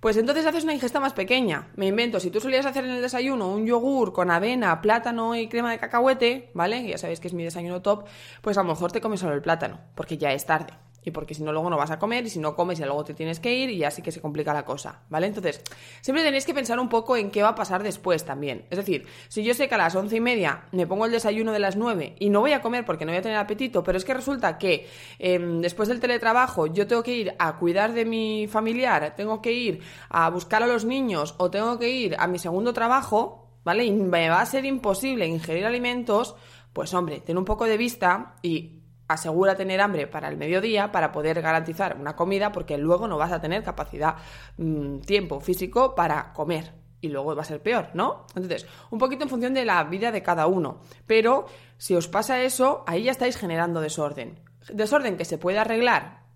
Pues 0.00 0.16
entonces 0.16 0.46
haces 0.46 0.62
una 0.62 0.74
ingesta 0.74 1.00
más 1.00 1.12
pequeña. 1.12 1.68
Me 1.74 1.86
invento, 1.86 2.20
si 2.20 2.30
tú 2.30 2.40
solías 2.40 2.66
hacer 2.66 2.84
en 2.84 2.92
el 2.92 3.02
desayuno 3.02 3.48
un 3.48 3.66
yogur 3.66 4.12
con 4.12 4.30
avena, 4.30 4.80
plátano 4.80 5.34
y 5.34 5.48
crema 5.48 5.72
de 5.72 5.78
cacahuete, 5.78 6.50
¿vale? 6.54 6.86
ya 6.86 6.98
sabéis 6.98 7.18
que 7.18 7.26
es 7.26 7.34
mi 7.34 7.42
desayuno 7.42 7.82
top, 7.82 8.04
pues 8.40 8.56
a 8.58 8.62
lo 8.62 8.68
mejor 8.68 8.92
te 8.92 9.00
comes 9.00 9.18
solo 9.18 9.34
el 9.34 9.42
plátano, 9.42 9.80
porque 9.96 10.16
ya 10.16 10.32
es 10.32 10.46
tarde 10.46 10.72
y 11.04 11.10
porque 11.10 11.34
si 11.34 11.42
no 11.42 11.52
luego 11.52 11.70
no 11.70 11.76
vas 11.76 11.90
a 11.90 11.98
comer 11.98 12.26
y 12.26 12.30
si 12.30 12.38
no 12.38 12.54
comes 12.54 12.80
y 12.80 12.84
luego 12.84 13.04
te 13.04 13.14
tienes 13.14 13.40
que 13.40 13.54
ir 13.54 13.70
y 13.70 13.78
ya 13.78 13.90
que 13.90 14.12
se 14.12 14.20
complica 14.20 14.52
la 14.52 14.64
cosa, 14.64 15.02
¿vale? 15.08 15.26
Entonces, 15.26 15.62
siempre 16.00 16.22
tenéis 16.22 16.44
que 16.44 16.54
pensar 16.54 16.78
un 16.78 16.88
poco 16.88 17.16
en 17.16 17.30
qué 17.30 17.42
va 17.42 17.50
a 17.50 17.54
pasar 17.54 17.82
después 17.82 18.24
también. 18.24 18.66
Es 18.70 18.78
decir, 18.78 19.06
si 19.28 19.42
yo 19.42 19.54
sé 19.54 19.68
que 19.68 19.74
a 19.74 19.78
las 19.78 19.94
once 19.94 20.16
y 20.16 20.20
media 20.20 20.64
me 20.72 20.86
pongo 20.86 21.06
el 21.06 21.12
desayuno 21.12 21.52
de 21.52 21.58
las 21.58 21.76
nueve 21.76 22.14
y 22.18 22.30
no 22.30 22.40
voy 22.40 22.52
a 22.52 22.62
comer 22.62 22.84
porque 22.84 23.04
no 23.04 23.12
voy 23.12 23.18
a 23.18 23.22
tener 23.22 23.38
apetito, 23.38 23.82
pero 23.82 23.98
es 23.98 24.04
que 24.04 24.14
resulta 24.14 24.58
que 24.58 24.86
em, 25.18 25.60
después 25.60 25.88
del 25.88 26.00
teletrabajo 26.00 26.66
yo 26.66 26.86
tengo 26.86 27.02
que 27.02 27.16
ir 27.16 27.34
a 27.38 27.56
cuidar 27.56 27.92
de 27.92 28.04
mi 28.04 28.46
familiar, 28.48 29.14
tengo 29.16 29.40
que 29.40 29.52
ir 29.52 29.80
a 30.08 30.28
buscar 30.30 30.62
a 30.62 30.66
los 30.66 30.84
niños 30.84 31.34
o 31.38 31.50
tengo 31.50 31.78
que 31.78 31.90
ir 31.90 32.16
a 32.18 32.26
mi 32.26 32.38
segundo 32.38 32.72
trabajo, 32.72 33.48
¿vale? 33.64 33.84
Y 33.84 33.92
me 33.92 34.28
va 34.28 34.40
a 34.40 34.46
ser 34.46 34.64
imposible 34.64 35.26
ingerir 35.26 35.66
alimentos, 35.66 36.36
pues 36.72 36.92
hombre, 36.94 37.20
ten 37.20 37.38
un 37.38 37.44
poco 37.44 37.64
de 37.64 37.76
vista 37.76 38.36
y 38.42 38.77
asegura 39.08 39.56
tener 39.56 39.80
hambre 39.80 40.06
para 40.06 40.28
el 40.28 40.36
mediodía 40.36 40.92
para 40.92 41.10
poder 41.10 41.40
garantizar 41.40 41.96
una 41.98 42.14
comida 42.14 42.52
porque 42.52 42.78
luego 42.78 43.08
no 43.08 43.18
vas 43.18 43.32
a 43.32 43.40
tener 43.40 43.62
capacidad, 43.64 44.16
mm, 44.58 45.00
tiempo 45.00 45.40
físico 45.40 45.94
para 45.94 46.32
comer 46.32 46.72
y 47.00 47.08
luego 47.08 47.34
va 47.34 47.42
a 47.42 47.46
ser 47.46 47.62
peor, 47.62 47.90
¿no? 47.94 48.26
Entonces, 48.34 48.66
un 48.90 48.98
poquito 48.98 49.24
en 49.24 49.30
función 49.30 49.54
de 49.54 49.64
la 49.64 49.82
vida 49.84 50.12
de 50.12 50.22
cada 50.22 50.46
uno, 50.46 50.80
pero 51.06 51.46
si 51.76 51.94
os 51.94 52.08
pasa 52.08 52.42
eso, 52.42 52.84
ahí 52.86 53.04
ya 53.04 53.12
estáis 53.12 53.36
generando 53.36 53.80
desorden. 53.80 54.40
Desorden 54.72 55.16
que 55.16 55.24
se 55.24 55.38
puede 55.38 55.58
arreglar 55.58 56.26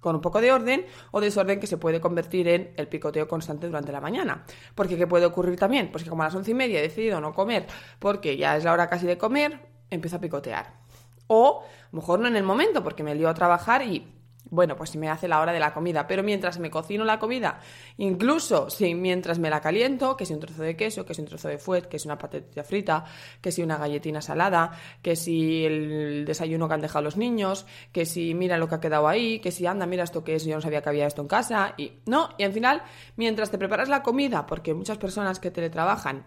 con 0.00 0.14
un 0.14 0.20
poco 0.22 0.40
de 0.40 0.50
orden 0.50 0.86
o 1.10 1.20
desorden 1.20 1.60
que 1.60 1.66
se 1.66 1.76
puede 1.76 2.00
convertir 2.00 2.48
en 2.48 2.72
el 2.76 2.88
picoteo 2.88 3.28
constante 3.28 3.66
durante 3.66 3.92
la 3.92 4.00
mañana. 4.00 4.44
Porque 4.74 4.96
¿qué 4.96 5.06
puede 5.06 5.26
ocurrir 5.26 5.58
también? 5.58 5.92
Pues 5.92 6.02
que 6.02 6.10
como 6.10 6.22
a 6.22 6.26
las 6.26 6.34
once 6.34 6.50
y 6.50 6.54
media 6.54 6.78
he 6.78 6.82
decidido 6.82 7.20
no 7.20 7.34
comer 7.34 7.66
porque 7.98 8.36
ya 8.36 8.56
es 8.56 8.64
la 8.64 8.72
hora 8.72 8.88
casi 8.88 9.06
de 9.06 9.18
comer, 9.18 9.60
empiezo 9.90 10.16
a 10.16 10.20
picotear. 10.20 10.79
O 11.32 11.62
mejor 11.92 12.18
no 12.18 12.26
en 12.26 12.34
el 12.34 12.42
momento 12.42 12.82
porque 12.82 13.04
me 13.04 13.14
lío 13.14 13.28
a 13.28 13.34
trabajar 13.34 13.82
y 13.82 14.04
bueno, 14.50 14.74
pues 14.74 14.90
si 14.90 14.98
me 14.98 15.08
hace 15.08 15.28
la 15.28 15.40
hora 15.40 15.52
de 15.52 15.60
la 15.60 15.72
comida, 15.72 16.08
pero 16.08 16.24
mientras 16.24 16.58
me 16.58 16.70
cocino 16.70 17.04
la 17.04 17.20
comida, 17.20 17.60
incluso 17.98 18.68
si 18.68 18.96
mientras 18.96 19.38
me 19.38 19.48
la 19.48 19.60
caliento, 19.60 20.16
que 20.16 20.26
si 20.26 20.34
un 20.34 20.40
trozo 20.40 20.62
de 20.62 20.76
queso, 20.76 21.06
que 21.06 21.14
si 21.14 21.20
un 21.20 21.28
trozo 21.28 21.46
de 21.46 21.58
fuet, 21.58 21.86
que 21.86 22.00
si 22.00 22.08
una 22.08 22.18
patatita 22.18 22.64
frita, 22.64 23.04
que 23.40 23.52
si 23.52 23.62
una 23.62 23.76
galletina 23.76 24.20
salada, 24.20 24.72
que 25.02 25.14
si 25.14 25.64
el 25.64 26.24
desayuno 26.24 26.66
que 26.66 26.74
han 26.74 26.80
dejado 26.80 27.04
los 27.04 27.16
niños, 27.16 27.64
que 27.92 28.06
si 28.06 28.34
mira 28.34 28.58
lo 28.58 28.68
que 28.68 28.74
ha 28.74 28.80
quedado 28.80 29.06
ahí, 29.06 29.38
que 29.38 29.52
si 29.52 29.66
anda, 29.66 29.86
mira 29.86 30.02
esto 30.02 30.24
que 30.24 30.34
es, 30.34 30.44
yo 30.44 30.56
no 30.56 30.60
sabía 30.60 30.82
que 30.82 30.88
había 30.88 31.06
esto 31.06 31.22
en 31.22 31.28
casa, 31.28 31.74
y 31.76 31.92
no, 32.06 32.30
y 32.38 32.42
al 32.42 32.52
final, 32.52 32.82
mientras 33.14 33.52
te 33.52 33.58
preparas 33.58 33.88
la 33.88 34.02
comida, 34.02 34.46
porque 34.46 34.74
muchas 34.74 34.98
personas 34.98 35.38
que 35.38 35.52
teletrabajan, 35.52 36.26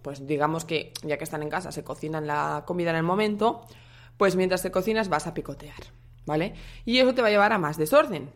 pues 0.00 0.26
digamos 0.26 0.64
que 0.64 0.94
ya 1.02 1.18
que 1.18 1.24
están 1.24 1.42
en 1.42 1.50
casa, 1.50 1.70
se 1.70 1.84
cocinan 1.84 2.26
la 2.26 2.64
comida 2.66 2.90
en 2.90 2.96
el 2.96 3.02
momento, 3.02 3.66
pues 4.22 4.36
mientras 4.36 4.62
te 4.62 4.70
cocinas 4.70 5.08
vas 5.08 5.26
a 5.26 5.34
picotear, 5.34 5.82
¿vale? 6.26 6.54
Y 6.84 6.98
eso 6.98 7.12
te 7.12 7.22
va 7.22 7.26
a 7.26 7.30
llevar 7.32 7.52
a 7.52 7.58
más 7.58 7.76
desorden. 7.76 8.30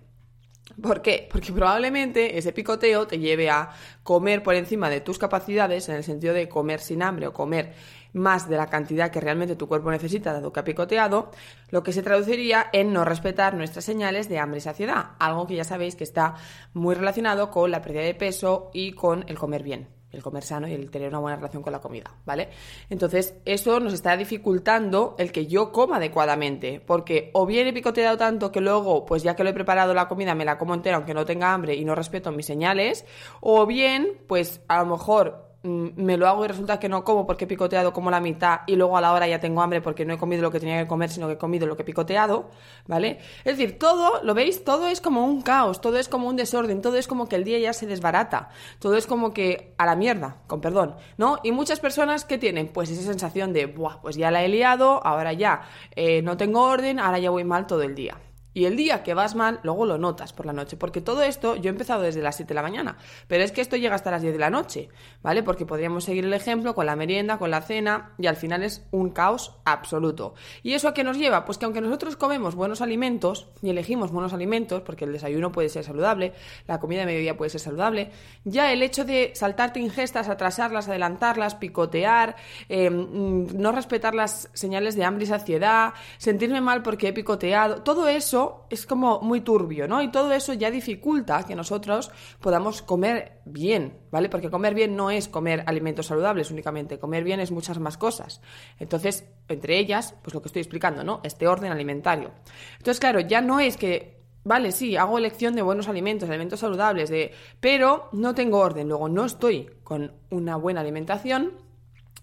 ¿Por 0.82 1.00
qué? 1.00 1.28
Porque 1.30 1.52
probablemente 1.52 2.36
ese 2.38 2.52
picoteo 2.52 3.06
te 3.06 3.20
lleve 3.20 3.50
a 3.50 3.70
comer 4.02 4.42
por 4.42 4.56
encima 4.56 4.90
de 4.90 5.00
tus 5.00 5.16
capacidades, 5.16 5.88
en 5.88 5.94
el 5.94 6.02
sentido 6.02 6.34
de 6.34 6.48
comer 6.48 6.80
sin 6.80 7.04
hambre 7.04 7.28
o 7.28 7.32
comer 7.32 7.72
más 8.14 8.48
de 8.48 8.56
la 8.56 8.66
cantidad 8.66 9.12
que 9.12 9.20
realmente 9.20 9.54
tu 9.54 9.68
cuerpo 9.68 9.92
necesita, 9.92 10.32
dado 10.32 10.52
que 10.52 10.58
ha 10.58 10.64
picoteado, 10.64 11.30
lo 11.70 11.84
que 11.84 11.92
se 11.92 12.02
traduciría 12.02 12.66
en 12.72 12.92
no 12.92 13.04
respetar 13.04 13.54
nuestras 13.54 13.84
señales 13.84 14.28
de 14.28 14.40
hambre 14.40 14.58
y 14.58 14.62
saciedad, 14.62 15.10
algo 15.20 15.46
que 15.46 15.54
ya 15.54 15.62
sabéis 15.62 15.94
que 15.94 16.02
está 16.02 16.34
muy 16.74 16.96
relacionado 16.96 17.52
con 17.52 17.70
la 17.70 17.80
pérdida 17.80 18.02
de 18.02 18.16
peso 18.16 18.72
y 18.74 18.90
con 18.90 19.24
el 19.28 19.38
comer 19.38 19.62
bien 19.62 19.95
el 20.12 20.22
comer 20.22 20.42
sano 20.42 20.68
y 20.68 20.72
el 20.72 20.90
tener 20.90 21.08
una 21.08 21.18
buena 21.18 21.36
relación 21.36 21.62
con 21.62 21.72
la 21.72 21.80
comida, 21.80 22.14
¿vale? 22.24 22.48
Entonces, 22.88 23.34
eso 23.44 23.80
nos 23.80 23.92
está 23.92 24.16
dificultando 24.16 25.14
el 25.18 25.32
que 25.32 25.46
yo 25.46 25.72
coma 25.72 25.96
adecuadamente, 25.96 26.80
porque 26.84 27.30
o 27.34 27.46
bien 27.46 27.66
he 27.66 27.72
picoteado 27.72 28.16
tanto 28.16 28.52
que 28.52 28.60
luego, 28.60 29.04
pues 29.04 29.22
ya 29.22 29.36
que 29.36 29.44
lo 29.44 29.50
he 29.50 29.54
preparado 29.54 29.94
la 29.94 30.08
comida, 30.08 30.34
me 30.34 30.44
la 30.44 30.58
como 30.58 30.74
entera 30.74 30.96
aunque 30.96 31.14
no 31.14 31.24
tenga 31.24 31.52
hambre 31.52 31.74
y 31.74 31.84
no 31.84 31.94
respeto 31.94 32.32
mis 32.32 32.46
señales, 32.46 33.04
o 33.40 33.66
bien, 33.66 34.20
pues 34.26 34.60
a 34.68 34.78
lo 34.78 34.86
mejor 34.86 35.45
me 35.66 36.16
lo 36.16 36.26
hago 36.28 36.44
y 36.44 36.48
resulta 36.48 36.78
que 36.78 36.88
no 36.88 37.04
como 37.04 37.26
porque 37.26 37.44
he 37.44 37.48
picoteado 37.48 37.92
como 37.92 38.10
la 38.10 38.20
mitad 38.20 38.60
y 38.66 38.76
luego 38.76 38.96
a 38.96 39.00
la 39.00 39.12
hora 39.12 39.26
ya 39.26 39.40
tengo 39.40 39.60
hambre 39.62 39.80
porque 39.80 40.04
no 40.04 40.14
he 40.14 40.18
comido 40.18 40.42
lo 40.42 40.50
que 40.50 40.60
tenía 40.60 40.80
que 40.80 40.86
comer, 40.86 41.10
sino 41.10 41.26
que 41.26 41.34
he 41.34 41.38
comido 41.38 41.66
lo 41.66 41.76
que 41.76 41.82
he 41.82 41.84
picoteado, 41.84 42.50
¿vale? 42.86 43.18
Es 43.44 43.56
decir, 43.56 43.78
todo, 43.78 44.22
¿lo 44.22 44.34
veis? 44.34 44.64
Todo 44.64 44.86
es 44.88 45.00
como 45.00 45.24
un 45.24 45.42
caos, 45.42 45.80
todo 45.80 45.98
es 45.98 46.08
como 46.08 46.28
un 46.28 46.36
desorden, 46.36 46.80
todo 46.80 46.96
es 46.96 47.06
como 47.06 47.28
que 47.28 47.36
el 47.36 47.44
día 47.44 47.58
ya 47.58 47.72
se 47.72 47.86
desbarata, 47.86 48.48
todo 48.78 48.96
es 48.96 49.06
como 49.06 49.32
que 49.32 49.74
a 49.78 49.86
la 49.86 49.96
mierda, 49.96 50.36
con 50.46 50.60
perdón, 50.60 50.96
¿no? 51.16 51.38
Y 51.42 51.52
muchas 51.52 51.80
personas 51.80 52.24
que 52.24 52.38
tienen 52.38 52.68
pues 52.68 52.90
esa 52.90 53.02
sensación 53.02 53.52
de, 53.52 53.66
Buah, 53.66 54.00
pues 54.00 54.16
ya 54.16 54.30
la 54.30 54.44
he 54.44 54.48
liado, 54.48 55.04
ahora 55.04 55.32
ya 55.32 55.62
eh, 55.94 56.22
no 56.22 56.36
tengo 56.36 56.62
orden, 56.62 57.00
ahora 57.00 57.18
ya 57.18 57.30
voy 57.30 57.44
mal 57.44 57.66
todo 57.66 57.82
el 57.82 57.94
día. 57.94 58.16
Y 58.56 58.64
el 58.64 58.74
día 58.74 59.02
que 59.02 59.12
vas 59.12 59.34
mal, 59.34 59.60
luego 59.64 59.84
lo 59.84 59.98
notas 59.98 60.32
por 60.32 60.46
la 60.46 60.54
noche. 60.54 60.78
Porque 60.78 61.02
todo 61.02 61.22
esto, 61.22 61.56
yo 61.56 61.64
he 61.64 61.68
empezado 61.68 62.00
desde 62.00 62.22
las 62.22 62.36
7 62.36 62.48
de 62.48 62.54
la 62.54 62.62
mañana, 62.62 62.96
pero 63.28 63.44
es 63.44 63.52
que 63.52 63.60
esto 63.60 63.76
llega 63.76 63.94
hasta 63.94 64.10
las 64.10 64.22
10 64.22 64.32
de 64.32 64.38
la 64.38 64.48
noche, 64.48 64.88
¿vale? 65.22 65.42
Porque 65.42 65.66
podríamos 65.66 66.04
seguir 66.04 66.24
el 66.24 66.32
ejemplo 66.32 66.74
con 66.74 66.86
la 66.86 66.96
merienda, 66.96 67.36
con 67.36 67.50
la 67.50 67.60
cena, 67.60 68.14
y 68.16 68.28
al 68.28 68.36
final 68.36 68.62
es 68.62 68.86
un 68.92 69.10
caos 69.10 69.52
absoluto. 69.66 70.32
¿Y 70.62 70.72
eso 70.72 70.88
a 70.88 70.94
qué 70.94 71.04
nos 71.04 71.18
lleva? 71.18 71.44
Pues 71.44 71.58
que 71.58 71.66
aunque 71.66 71.82
nosotros 71.82 72.16
comemos 72.16 72.54
buenos 72.54 72.80
alimentos 72.80 73.46
y 73.60 73.68
elegimos 73.68 74.10
buenos 74.10 74.32
alimentos, 74.32 74.80
porque 74.80 75.04
el 75.04 75.12
desayuno 75.12 75.52
puede 75.52 75.68
ser 75.68 75.84
saludable, 75.84 76.32
la 76.66 76.80
comida 76.80 77.00
de 77.00 77.06
mediodía 77.08 77.36
puede 77.36 77.50
ser 77.50 77.60
saludable, 77.60 78.10
ya 78.44 78.72
el 78.72 78.82
hecho 78.82 79.04
de 79.04 79.32
saltarte 79.34 79.80
ingestas, 79.80 80.30
atrasarlas, 80.30 80.88
adelantarlas, 80.88 81.56
picotear, 81.56 82.36
eh, 82.70 82.88
mm, 82.88 83.48
no 83.60 83.72
respetar 83.72 84.14
las 84.14 84.48
señales 84.54 84.96
de 84.96 85.04
hambre 85.04 85.24
y 85.24 85.28
saciedad, 85.28 85.92
sentirme 86.16 86.62
mal 86.62 86.82
porque 86.82 87.08
he 87.08 87.12
picoteado, 87.12 87.82
todo 87.82 88.08
eso 88.08 88.45
es 88.70 88.86
como 88.86 89.20
muy 89.20 89.40
turbio, 89.40 89.88
¿no? 89.88 90.02
Y 90.02 90.10
todo 90.10 90.32
eso 90.32 90.52
ya 90.52 90.70
dificulta 90.70 91.44
que 91.44 91.54
nosotros 91.54 92.10
podamos 92.40 92.82
comer 92.82 93.40
bien, 93.44 93.98
¿vale? 94.10 94.28
Porque 94.28 94.50
comer 94.50 94.74
bien 94.74 94.96
no 94.96 95.10
es 95.10 95.28
comer 95.28 95.64
alimentos 95.66 96.06
saludables 96.06 96.50
únicamente, 96.50 96.98
comer 96.98 97.24
bien 97.24 97.40
es 97.40 97.50
muchas 97.50 97.78
más 97.78 97.96
cosas. 97.96 98.40
Entonces, 98.78 99.28
entre 99.48 99.78
ellas, 99.78 100.14
pues 100.22 100.34
lo 100.34 100.42
que 100.42 100.48
estoy 100.48 100.60
explicando, 100.60 101.04
¿no? 101.04 101.20
Este 101.22 101.46
orden 101.46 101.72
alimentario. 101.72 102.32
Entonces, 102.78 103.00
claro, 103.00 103.20
ya 103.20 103.40
no 103.40 103.60
es 103.60 103.76
que 103.76 104.16
vale, 104.44 104.70
sí, 104.70 104.96
hago 104.96 105.18
elección 105.18 105.56
de 105.56 105.62
buenos 105.62 105.88
alimentos, 105.88 106.28
alimentos 106.28 106.60
saludables, 106.60 107.10
de, 107.10 107.32
pero 107.58 108.08
no 108.12 108.32
tengo 108.34 108.58
orden, 108.58 108.88
luego 108.88 109.08
no 109.08 109.24
estoy 109.24 109.68
con 109.82 110.12
una 110.30 110.56
buena 110.56 110.82
alimentación 110.82 111.65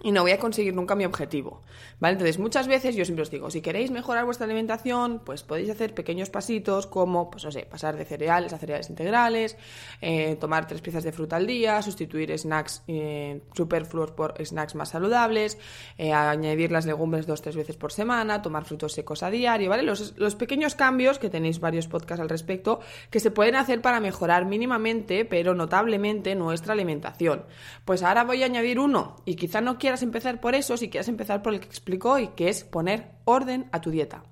y 0.02 0.12
no 0.12 0.22
voy 0.22 0.32
a 0.32 0.40
conseguir 0.40 0.74
nunca 0.74 0.96
mi 0.96 1.06
objetivo. 1.06 1.62
¿Vale? 2.00 2.14
Entonces, 2.14 2.40
muchas 2.40 2.68
veces 2.68 2.96
yo 2.96 3.06
siempre 3.06 3.24
os 3.24 3.32
digo, 3.32 3.50
si 3.50 3.62
queréis 3.62 3.92
mejorar 3.92 4.26
vuestra 4.26 4.46
alimentación, 4.46 5.22
pues 5.24 5.44
podéis 5.44 5.70
hacer 5.70 5.94
pequeños 5.94 6.30
pasitos 6.30 6.88
como, 6.88 7.30
pues 7.30 7.46
no 7.46 7.52
sé, 7.52 7.66
pasar 7.66 7.96
de 7.96 8.04
cereales 8.04 8.52
a 8.52 8.58
cereales 8.58 8.90
integrales, 8.90 9.58
eh, 10.02 10.36
tomar 10.40 10.68
tres 10.68 10.82
piezas 10.82 11.04
de 11.04 11.12
fruta 11.12 11.38
al 11.38 11.48
día, 11.48 11.82
sustituir 11.82 12.38
snacks 12.38 12.84
eh, 12.88 13.42
superfluos 13.54 14.12
por 14.12 14.34
snacks 14.44 14.76
más 14.76 14.90
saludables, 14.90 15.58
eh, 15.98 16.12
añadir 16.12 16.72
las 16.72 16.86
legumbres 16.86 17.26
dos 17.26 17.40
o 17.40 17.44
tres 17.44 17.56
veces 17.56 17.78
por 17.78 17.94
semana, 17.94 18.42
tomar 18.42 18.66
frutos 18.66 18.94
secos 18.94 19.24
a 19.24 19.30
diario, 19.30 19.70
¿vale? 19.70 19.84
Los, 19.84 20.18
los 20.18 20.36
pequeños 20.36 20.76
cambios, 20.76 21.20
que 21.20 21.30
tenéis 21.30 21.60
varios 21.60 21.88
podcasts 21.88 22.22
al 22.22 22.30
respecto, 22.30 22.82
que 23.10 23.20
se 23.20 23.32
pueden 23.32 23.56
hacer 23.56 23.82
para 23.82 24.00
mejorar 24.00 24.46
mínimamente, 24.46 25.24
pero 25.24 25.54
notablemente, 25.54 26.36
nuestra 26.36 26.74
alimentación. 26.74 27.46
Pues 27.86 28.04
ahora 28.04 28.24
voy 28.24 28.44
a 28.44 28.46
añadir 28.46 28.80
uno, 28.80 29.16
y 29.26 29.36
quizá 29.36 29.62
no 29.62 29.78
quieras 29.84 30.02
empezar 30.02 30.40
por 30.40 30.56
eso, 30.56 30.78
si 30.78 30.90
quieres 30.90 31.10
empezar 31.10 31.42
por 31.42 31.54
el 31.54 31.60
que 31.60 31.66
explico 31.66 32.18
y 32.18 32.30
que 32.30 32.48
es 32.48 32.63
poner 32.63 33.12
orden 33.25 33.68
a 33.74 33.82
tu 33.82 33.92
dieta. 33.92 34.24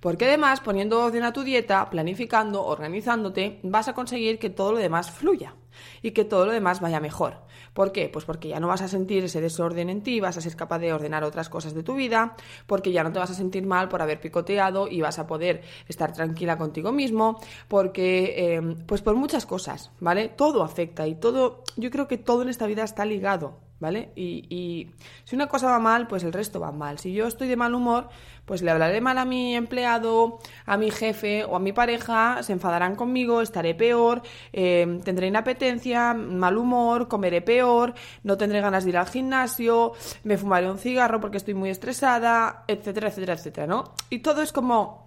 Porque 0.00 0.24
además, 0.24 0.58
poniendo 0.58 1.00
orden 1.00 1.22
a 1.22 1.32
tu 1.32 1.44
dieta, 1.44 1.88
planificando, 1.90 2.66
organizándote, 2.66 3.60
vas 3.62 3.86
a 3.86 3.94
conseguir 3.94 4.40
que 4.40 4.50
todo 4.50 4.72
lo 4.72 4.78
demás 4.78 5.12
fluya 5.12 5.54
y 6.02 6.10
que 6.10 6.24
todo 6.24 6.44
lo 6.44 6.50
demás 6.50 6.80
vaya 6.80 6.98
mejor. 6.98 7.44
¿Por 7.72 7.92
qué? 7.92 8.08
Pues 8.08 8.24
porque 8.24 8.48
ya 8.48 8.58
no 8.58 8.66
vas 8.66 8.82
a 8.82 8.88
sentir 8.88 9.22
ese 9.22 9.40
desorden 9.40 9.90
en 9.90 10.02
ti, 10.02 10.18
vas 10.18 10.38
a 10.38 10.40
ser 10.40 10.56
capaz 10.56 10.80
de 10.80 10.92
ordenar 10.92 11.22
otras 11.22 11.48
cosas 11.48 11.72
de 11.72 11.84
tu 11.84 11.94
vida, 11.94 12.34
porque 12.66 12.90
ya 12.90 13.04
no 13.04 13.12
te 13.12 13.20
vas 13.20 13.30
a 13.30 13.34
sentir 13.34 13.64
mal 13.64 13.88
por 13.88 14.02
haber 14.02 14.20
picoteado 14.20 14.88
y 14.88 15.02
vas 15.02 15.20
a 15.20 15.28
poder 15.28 15.62
estar 15.86 16.12
tranquila 16.12 16.58
contigo 16.58 16.90
mismo, 16.90 17.38
porque, 17.68 18.34
eh, 18.36 18.76
pues 18.86 19.02
por 19.02 19.14
muchas 19.14 19.46
cosas, 19.46 19.92
¿vale? 20.00 20.30
Todo 20.30 20.64
afecta 20.64 21.06
y 21.06 21.14
todo, 21.14 21.62
yo 21.76 21.92
creo 21.92 22.08
que 22.08 22.18
todo 22.18 22.42
en 22.42 22.48
esta 22.48 22.66
vida 22.66 22.82
está 22.82 23.04
ligado 23.04 23.65
¿vale? 23.78 24.10
Y, 24.16 24.46
y, 24.48 24.90
si 25.24 25.36
una 25.36 25.48
cosa 25.48 25.66
va 25.68 25.78
mal, 25.78 26.06
pues 26.06 26.24
el 26.24 26.32
resto 26.32 26.60
va 26.60 26.72
mal. 26.72 26.98
Si 26.98 27.12
yo 27.12 27.26
estoy 27.26 27.48
de 27.48 27.56
mal 27.56 27.74
humor, 27.74 28.08
pues 28.44 28.62
le 28.62 28.70
hablaré 28.70 29.00
mal 29.00 29.18
a 29.18 29.24
mi 29.24 29.54
empleado, 29.54 30.38
a 30.64 30.76
mi 30.76 30.90
jefe 30.90 31.44
o 31.44 31.56
a 31.56 31.58
mi 31.58 31.72
pareja, 31.72 32.42
se 32.42 32.52
enfadarán 32.52 32.96
conmigo, 32.96 33.42
estaré 33.42 33.74
peor, 33.74 34.22
eh, 34.52 35.00
tendré 35.04 35.26
inapetencia, 35.26 36.14
mal 36.14 36.56
humor, 36.56 37.08
comeré 37.08 37.42
peor, 37.42 37.94
no 38.22 38.36
tendré 38.36 38.60
ganas 38.60 38.84
de 38.84 38.90
ir 38.90 38.96
al 38.96 39.08
gimnasio, 39.08 39.92
me 40.24 40.38
fumaré 40.38 40.70
un 40.70 40.78
cigarro 40.78 41.20
porque 41.20 41.36
estoy 41.36 41.54
muy 41.54 41.70
estresada, 41.70 42.64
etcétera, 42.68 43.08
etcétera, 43.08 43.34
etcétera, 43.34 43.66
¿no? 43.66 43.92
Y 44.10 44.20
todo 44.20 44.42
es 44.42 44.52
como 44.52 45.05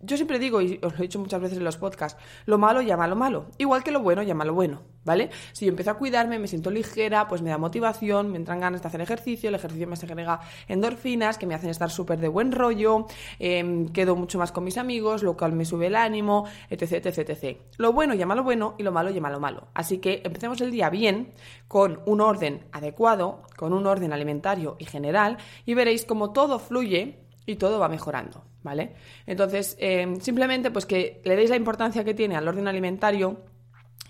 yo 0.00 0.16
siempre 0.16 0.38
digo, 0.38 0.60
y 0.60 0.78
os 0.82 0.92
lo 0.92 0.98
he 0.98 1.02
dicho 1.02 1.18
muchas 1.18 1.40
veces 1.40 1.58
en 1.58 1.64
los 1.64 1.76
podcasts, 1.76 2.20
lo 2.46 2.58
malo 2.58 2.82
llama 2.82 3.06
lo 3.06 3.16
malo, 3.16 3.46
igual 3.58 3.82
que 3.82 3.90
lo 3.90 4.00
bueno 4.00 4.22
llama 4.22 4.44
lo 4.44 4.54
bueno, 4.54 4.82
¿vale? 5.04 5.30
Si 5.52 5.64
yo 5.64 5.70
empiezo 5.70 5.90
a 5.90 5.94
cuidarme, 5.94 6.38
me 6.38 6.48
siento 6.48 6.70
ligera, 6.70 7.28
pues 7.28 7.42
me 7.42 7.50
da 7.50 7.58
motivación, 7.58 8.30
me 8.30 8.36
entran 8.36 8.60
ganas 8.60 8.82
de 8.82 8.88
hacer 8.88 9.00
ejercicio, 9.00 9.48
el 9.48 9.54
ejercicio 9.54 9.86
me 9.86 9.96
segrega 9.96 10.40
endorfinas 10.68 11.38
que 11.38 11.46
me 11.46 11.54
hacen 11.54 11.70
estar 11.70 11.90
súper 11.90 12.20
de 12.20 12.28
buen 12.28 12.52
rollo, 12.52 13.06
em, 13.38 13.88
quedo 13.88 14.16
mucho 14.16 14.38
más 14.38 14.52
con 14.52 14.64
mis 14.64 14.78
amigos, 14.78 15.22
lo 15.22 15.36
cual 15.36 15.52
me 15.52 15.64
sube 15.64 15.86
el 15.86 15.96
ánimo, 15.96 16.46
etc, 16.70 17.06
etc, 17.06 17.30
etc. 17.30 17.58
Lo 17.76 17.92
bueno 17.92 18.14
llama 18.14 18.34
lo 18.34 18.44
bueno 18.44 18.74
y 18.78 18.82
lo 18.82 18.92
malo 18.92 19.10
llama 19.10 19.30
lo 19.30 19.40
malo. 19.40 19.68
Así 19.74 19.98
que 19.98 20.22
empecemos 20.24 20.60
el 20.60 20.70
día 20.70 20.90
bien, 20.90 21.32
con 21.66 22.00
un 22.06 22.20
orden 22.20 22.66
adecuado, 22.72 23.42
con 23.56 23.72
un 23.72 23.86
orden 23.86 24.12
alimentario 24.12 24.76
y 24.78 24.84
general, 24.84 25.38
y 25.66 25.74
veréis 25.74 26.04
cómo 26.04 26.32
todo 26.32 26.58
fluye 26.58 27.18
y 27.46 27.56
todo 27.56 27.78
va 27.78 27.88
mejorando, 27.88 28.44
¿vale? 28.62 28.94
Entonces, 29.26 29.76
eh, 29.78 30.16
simplemente 30.20 30.70
pues 30.70 30.86
que 30.86 31.20
le 31.24 31.36
deis 31.36 31.50
la 31.50 31.56
importancia 31.56 32.04
que 32.04 32.14
tiene 32.14 32.36
al 32.36 32.46
orden 32.46 32.68
alimentario, 32.68 33.42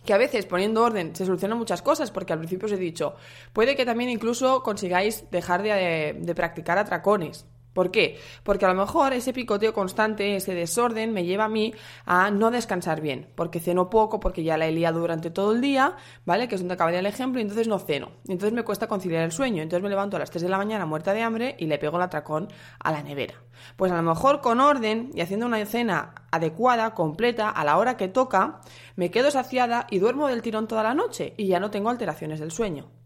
que 0.04 0.14
a 0.14 0.18
veces 0.18 0.46
poniendo 0.46 0.82
orden 0.82 1.14
se 1.14 1.26
solucionan 1.26 1.58
muchas 1.58 1.82
cosas, 1.82 2.10
porque 2.10 2.32
al 2.32 2.38
principio 2.38 2.66
os 2.66 2.72
he 2.72 2.78
dicho, 2.78 3.14
puede 3.52 3.76
que 3.76 3.84
también 3.84 4.10
incluso 4.10 4.62
consigáis 4.62 5.30
dejar 5.30 5.62
de, 5.62 6.16
de 6.18 6.34
practicar 6.34 6.78
atracones, 6.78 7.46
¿Por 7.72 7.90
qué? 7.90 8.18
Porque 8.42 8.64
a 8.64 8.68
lo 8.68 8.74
mejor 8.74 9.12
ese 9.12 9.32
picoteo 9.32 9.72
constante, 9.72 10.36
ese 10.36 10.54
desorden, 10.54 11.12
me 11.12 11.24
lleva 11.24 11.44
a 11.44 11.48
mí 11.48 11.72
a 12.06 12.30
no 12.30 12.50
descansar 12.50 13.00
bien, 13.00 13.28
porque 13.34 13.60
ceno 13.60 13.88
poco, 13.88 14.20
porque 14.20 14.42
ya 14.42 14.56
la 14.56 14.66
he 14.66 14.72
liado 14.72 15.00
durante 15.00 15.30
todo 15.30 15.52
el 15.52 15.60
día, 15.60 15.96
¿vale? 16.24 16.48
Que 16.48 16.56
es 16.56 16.60
donde 16.60 16.74
acabaría 16.74 17.00
el 17.00 17.06
ejemplo, 17.06 17.38
y 17.38 17.42
entonces 17.42 17.68
no 17.68 17.78
ceno. 17.78 18.10
Entonces 18.26 18.52
me 18.52 18.64
cuesta 18.64 18.88
conciliar 18.88 19.22
el 19.22 19.32
sueño, 19.32 19.62
entonces 19.62 19.82
me 19.82 19.90
levanto 19.90 20.16
a 20.16 20.20
las 20.20 20.30
3 20.30 20.42
de 20.42 20.48
la 20.48 20.58
mañana 20.58 20.86
muerta 20.86 21.12
de 21.12 21.22
hambre 21.22 21.56
y 21.58 21.66
le 21.66 21.78
pego 21.78 21.98
el 21.98 22.02
atracón 22.02 22.48
a 22.80 22.90
la 22.90 23.02
nevera. 23.02 23.34
Pues 23.76 23.92
a 23.92 23.96
lo 23.96 24.02
mejor 24.02 24.40
con 24.40 24.60
orden 24.60 25.10
y 25.14 25.20
haciendo 25.20 25.46
una 25.46 25.64
cena 25.66 26.14
adecuada, 26.30 26.94
completa, 26.94 27.48
a 27.50 27.64
la 27.64 27.78
hora 27.78 27.96
que 27.96 28.08
toca, 28.08 28.60
me 28.96 29.10
quedo 29.10 29.30
saciada 29.30 29.86
y 29.90 29.98
duermo 29.98 30.28
del 30.28 30.42
tirón 30.42 30.68
toda 30.68 30.82
la 30.82 30.94
noche 30.94 31.34
y 31.36 31.46
ya 31.46 31.60
no 31.60 31.70
tengo 31.70 31.90
alteraciones 31.90 32.40
del 32.40 32.50
sueño 32.50 32.97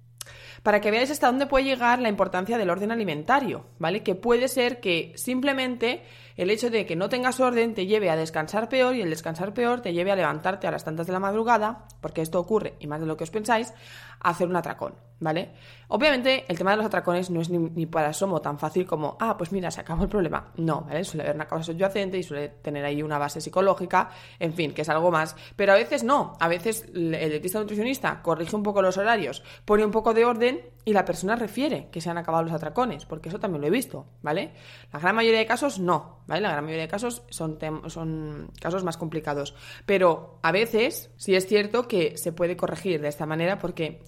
para 0.63 0.81
que 0.81 0.91
veáis 0.91 1.11
hasta 1.11 1.27
dónde 1.27 1.47
puede 1.47 1.65
llegar 1.65 1.99
la 1.99 2.09
importancia 2.09 2.57
del 2.57 2.71
orden 2.71 2.93
alimentario, 2.93 3.67
¿vale? 3.79 4.03
Que 4.03 4.15
puede 4.15 4.49
ser 4.49 4.81
que 4.81 5.13
simplemente 5.17 6.03
el 6.37 6.51
hecho 6.51 6.71
de 6.71 6.87
que 6.87 6.97
no 6.97 7.09
tengas 7.09 7.41
orden 7.41 7.75
te 7.75 7.87
lleve 7.87 8.11
a 8.11 8.17
descansar 8.17 8.69
peor 8.69 8.95
y 8.95 9.03
el 9.03 9.11
descansar 9.11 9.55
peor 9.55 9.81
te 9.81 9.93
lleve 9.93 10.13
a 10.13 10.17
levantarte 10.17 10.67
a 10.67 10.71
las 10.71 10.85
tantas 10.85 11.07
de 11.07 11.13
la 11.13 11.21
madrugada, 11.21 11.87
porque 12.01 12.23
esto 12.23 12.39
ocurre, 12.39 12.75
y 12.79 12.87
más 12.87 13.01
de 13.01 13.07
lo 13.07 13.17
que 13.17 13.25
os 13.25 13.31
pensáis, 13.31 13.75
hacer 14.23 14.49
un 14.49 14.57
atracón, 14.57 14.95
¿vale? 15.21 15.51
Obviamente, 15.89 16.45
el 16.49 16.57
tema 16.57 16.71
de 16.71 16.79
los 16.79 16.87
atracones 16.87 17.29
no 17.31 17.41
es 17.41 17.51
ni, 17.51 17.87
para 17.87 18.09
asomo 18.09 18.41
tan 18.41 18.59
fácil 18.59 18.87
como, 18.87 19.17
ah, 19.21 19.37
pues 19.37 19.53
mira, 19.53 19.71
se 19.71 19.81
acabó 19.81 20.05
el 20.05 20.09
problema. 20.09 20.53
No, 20.57 20.83
¿vale? 20.83 21.05
Suele 21.05 21.25
haber 21.25 21.37
una 21.37 21.47
causa 21.47 21.73
subyacente 21.73 22.17
y 22.17 22.23
suele 22.23 22.49
tener 22.49 22.85
ahí 22.85 23.03
una 23.03 23.19
base 23.19 23.41
psicológica, 23.41 24.11
en 24.39 24.55
fin, 24.55 24.73
que 24.73 24.83
es 24.83 24.89
algo 24.89 25.11
más. 25.11 25.37
Pero 25.55 25.73
a 25.73 25.77
veces 25.77 26.03
no, 26.03 26.37
a 26.41 26.49
veces 26.49 26.87
el 26.95 27.11
dietista 27.11 27.59
nutricionista 27.59 28.23
corrige 28.23 28.57
un 28.57 28.63
poco 28.63 28.81
los 28.81 28.97
horarios, 28.97 29.43
pone 29.65 29.85
un 29.85 29.91
poco 29.91 30.15
de 30.15 30.25
orden 30.25 30.61
y 30.85 30.93
la 30.93 31.05
persona 31.05 31.37
refiere 31.37 31.89
que 31.93 32.01
se 32.01 32.11
han 32.11 32.19
acabado 32.19 32.45
los 32.45 32.53
atracones, 32.53 33.07
porque 33.07 33.29
eso 33.29 33.39
también 33.39 33.61
lo 33.61 33.67
he 33.69 33.71
visto, 33.71 34.07
¿vale? 34.23 34.53
La 34.93 34.99
gran 34.99 35.15
mayoría 35.15 35.39
de 35.39 35.47
casos 35.47 35.79
no, 35.79 36.23
¿vale? 36.27 36.41
La 36.41 36.51
gran 36.51 36.65
mayoría 36.65 36.85
de 36.85 36.89
casos 36.89 37.23
son, 37.29 37.59
son 37.89 38.51
casos 38.61 38.83
más 38.83 38.97
complicados. 38.97 39.55
Pero 39.87 40.39
a 40.43 40.53
veces 40.53 41.11
sí 41.17 41.35
es 41.35 41.47
cierto 41.47 41.87
que 41.87 42.17
se 42.17 42.33
puede 42.33 42.57
corregir 42.57 43.01
de 43.01 43.09
esta 43.09 43.27
manera 43.27 43.59
porque 43.59 44.03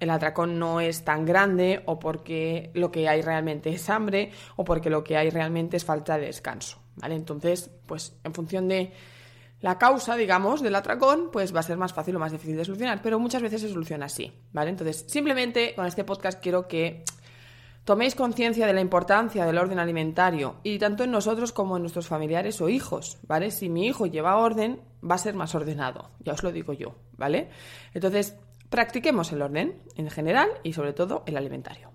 el 0.00 0.10
atracón 0.10 0.58
no 0.58 0.80
es 0.80 1.04
tan 1.04 1.24
grande 1.24 1.82
o 1.86 1.98
porque 1.98 2.70
lo 2.74 2.90
que 2.90 3.08
hay 3.08 3.22
realmente 3.22 3.70
es 3.70 3.88
hambre 3.90 4.32
o 4.56 4.64
porque 4.64 4.90
lo 4.90 5.04
que 5.04 5.16
hay 5.16 5.30
realmente 5.30 5.76
es 5.76 5.84
falta 5.84 6.18
de 6.18 6.26
descanso, 6.26 6.78
¿vale? 6.96 7.14
Entonces, 7.14 7.70
pues 7.86 8.16
en 8.24 8.34
función 8.34 8.66
de 8.66 8.92
la 9.60 9.76
causa, 9.76 10.16
digamos, 10.16 10.62
del 10.62 10.74
atracón, 10.74 11.28
pues 11.30 11.54
va 11.54 11.60
a 11.60 11.62
ser 11.62 11.76
más 11.76 11.92
fácil 11.92 12.16
o 12.16 12.18
más 12.18 12.32
difícil 12.32 12.56
de 12.56 12.64
solucionar, 12.64 13.02
pero 13.02 13.18
muchas 13.18 13.42
veces 13.42 13.60
se 13.60 13.68
soluciona 13.68 14.06
así, 14.06 14.32
¿vale? 14.52 14.70
Entonces, 14.70 15.04
simplemente 15.06 15.74
con 15.74 15.86
este 15.86 16.02
podcast 16.02 16.42
quiero 16.42 16.66
que 16.66 17.04
toméis 17.84 18.14
conciencia 18.14 18.66
de 18.66 18.72
la 18.72 18.80
importancia 18.80 19.44
del 19.44 19.58
orden 19.58 19.78
alimentario 19.78 20.56
y 20.62 20.78
tanto 20.78 21.04
en 21.04 21.10
nosotros 21.10 21.52
como 21.52 21.76
en 21.76 21.82
nuestros 21.82 22.06
familiares 22.06 22.60
o 22.62 22.70
hijos, 22.70 23.18
¿vale? 23.26 23.50
Si 23.50 23.68
mi 23.68 23.86
hijo 23.86 24.06
lleva 24.06 24.36
orden, 24.36 24.80
va 25.08 25.16
a 25.16 25.18
ser 25.18 25.34
más 25.34 25.54
ordenado, 25.54 26.10
ya 26.20 26.32
os 26.32 26.42
lo 26.42 26.52
digo 26.52 26.72
yo, 26.72 26.94
¿vale? 27.18 27.50
Entonces, 27.92 28.36
practiquemos 28.70 29.32
el 29.32 29.42
orden 29.42 29.82
en 29.96 30.08
general 30.10 30.48
y 30.62 30.72
sobre 30.72 30.92
todo 30.92 31.22
el 31.26 31.36
alimentario. 31.36 31.92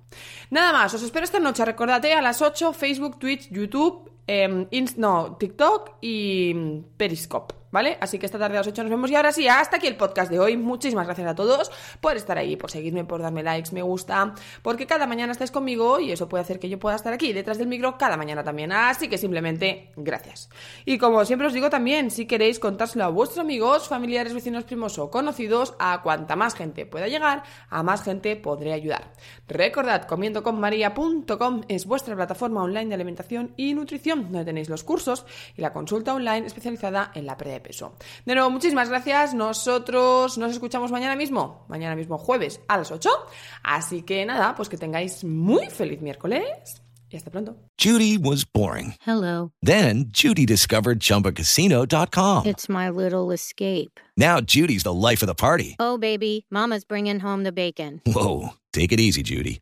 Nada 0.52 0.72
más, 0.72 0.94
os 0.94 1.02
espero 1.02 1.26
esta 1.26 1.40
noche, 1.40 1.66
recordate 1.66 2.14
a 2.14 2.22
las 2.22 2.42
8 2.42 2.74
Facebook, 2.74 3.18
Twitch, 3.18 3.50
YouTube, 3.50 4.12
eh, 4.28 4.68
no, 4.98 5.38
TikTok 5.38 5.98
y 6.02 6.54
Periscope. 6.98 7.56
¿Vale? 7.76 7.98
Así 8.00 8.18
que 8.18 8.26
esta 8.26 8.40
tarde 8.40 8.56
a 8.56 8.62
las 8.62 8.68
8 8.68 8.84
nos 8.84 8.90
vemos 8.90 9.12
y 9.12 9.16
ahora 9.16 9.34
sí, 9.34 9.50
hasta 9.50 9.76
aquí 9.76 9.88
el 9.88 9.98
podcast 9.98 10.32
de 10.32 10.40
hoy. 10.40 10.56
Muchísimas 10.56 11.06
gracias 11.06 11.28
a 11.28 11.36
todos 11.36 11.70
por 12.00 12.16
estar 12.16 12.38
ahí, 12.38 12.56
por 12.56 12.72
seguirme, 12.72 13.04
por 13.04 13.22
darme 13.22 13.44
likes, 13.44 13.74
me 13.74 13.82
gusta, 13.82 14.34
porque 14.62 14.88
cada 14.88 15.06
mañana 15.08 15.34
estáis 15.34 15.52
conmigo 15.52 16.00
y 16.00 16.14
eso 16.14 16.30
puede 16.30 16.44
hacer 16.44 16.58
que 16.58 16.70
yo 16.70 16.80
pueda 16.80 16.96
estar 16.96 17.12
aquí 17.12 17.34
detrás 17.34 17.58
del 17.58 17.68
micro 17.68 17.98
cada 17.98 18.16
mañana 18.16 18.46
también. 18.46 18.72
Así 18.72 19.10
que 19.10 19.18
simplemente 19.18 19.92
gracias. 19.98 20.50
Y 20.86 20.98
como 20.98 21.26
siempre 21.26 21.48
os 21.48 21.54
digo 21.54 21.70
también, 21.70 22.12
si 22.12 22.26
queréis 22.26 22.60
contárselo 22.60 23.04
a 23.04 23.10
vuestros 23.10 23.40
amigos, 23.40 23.90
familiares, 23.90 24.34
vecinos, 24.34 24.64
primos 24.64 24.98
o 24.98 25.12
conocidos, 25.12 25.76
a 25.78 26.02
cuanta 26.02 26.38
más 26.38 26.56
gente 26.56 26.86
pueda 26.86 27.10
llegar, 27.10 27.44
a 27.70 27.84
más 27.84 28.04
gente 28.04 28.38
podré 28.38 28.72
ayudar. 28.72 29.12
Recordad, 29.50 30.08
comiendoconmaria.com 30.08 31.64
es 31.68 31.86
vuestra 31.86 32.16
plataforma 32.16 32.64
online 32.64 32.88
de 32.88 32.96
alimentación 32.96 33.52
y 33.58 33.74
nutrición, 33.74 34.32
donde 34.32 34.46
tenéis 34.46 34.70
los 34.70 34.86
cursos 34.86 35.26
y 35.58 35.62
la 35.62 35.74
consulta 35.74 36.14
online 36.14 36.48
especializada 36.48 37.12
en 37.14 37.26
la 37.26 37.36
pérdida 37.36 37.65
peso. 37.66 37.96
De 38.26 38.36
nuevo, 38.36 38.50
muchísimas 38.52 38.90
gracias. 38.90 39.34
Nosotros 39.34 40.38
nos 40.38 40.52
escuchamos 40.52 40.92
mañana 40.92 41.16
mismo, 41.16 41.66
mañana 41.68 41.96
mismo 41.96 42.18
jueves 42.18 42.62
a 42.68 42.78
las 42.78 42.92
8. 42.92 43.10
Así 43.64 44.04
que 44.04 44.26
nada, 44.26 44.56
pues 44.56 44.70
que 44.70 44.78
tengáis 44.78 45.24
muy 45.24 45.68
feliz 45.70 46.02
miércoles. 46.02 46.82
Y 47.10 47.18
hasta 47.18 47.32
pronto. 47.32 47.56
Judy 47.78 48.18
was 48.18 48.46
boring. 48.46 48.96
Hello. 49.06 49.52
Then 49.62 50.06
Judy 50.12 50.46
discovered 50.46 51.00
chumbacasino.com. 51.00 52.46
It's 52.46 52.68
my 52.68 52.90
little 52.90 53.32
escape. 53.32 54.00
Now 54.18 54.42
Judy's 54.42 54.84
the 54.84 54.94
life 54.94 55.24
of 55.24 55.28
the 55.28 55.36
party. 55.36 55.76
Oh, 55.80 55.98
baby, 55.98 56.46
Mama's 56.50 56.84
bringing 56.84 57.20
home 57.20 57.44
the 57.44 57.52
bacon. 57.52 58.02
Whoa. 58.06 58.54
Take 58.74 58.92
it 58.92 59.00
easy, 59.00 59.24
Judy. 59.24 59.62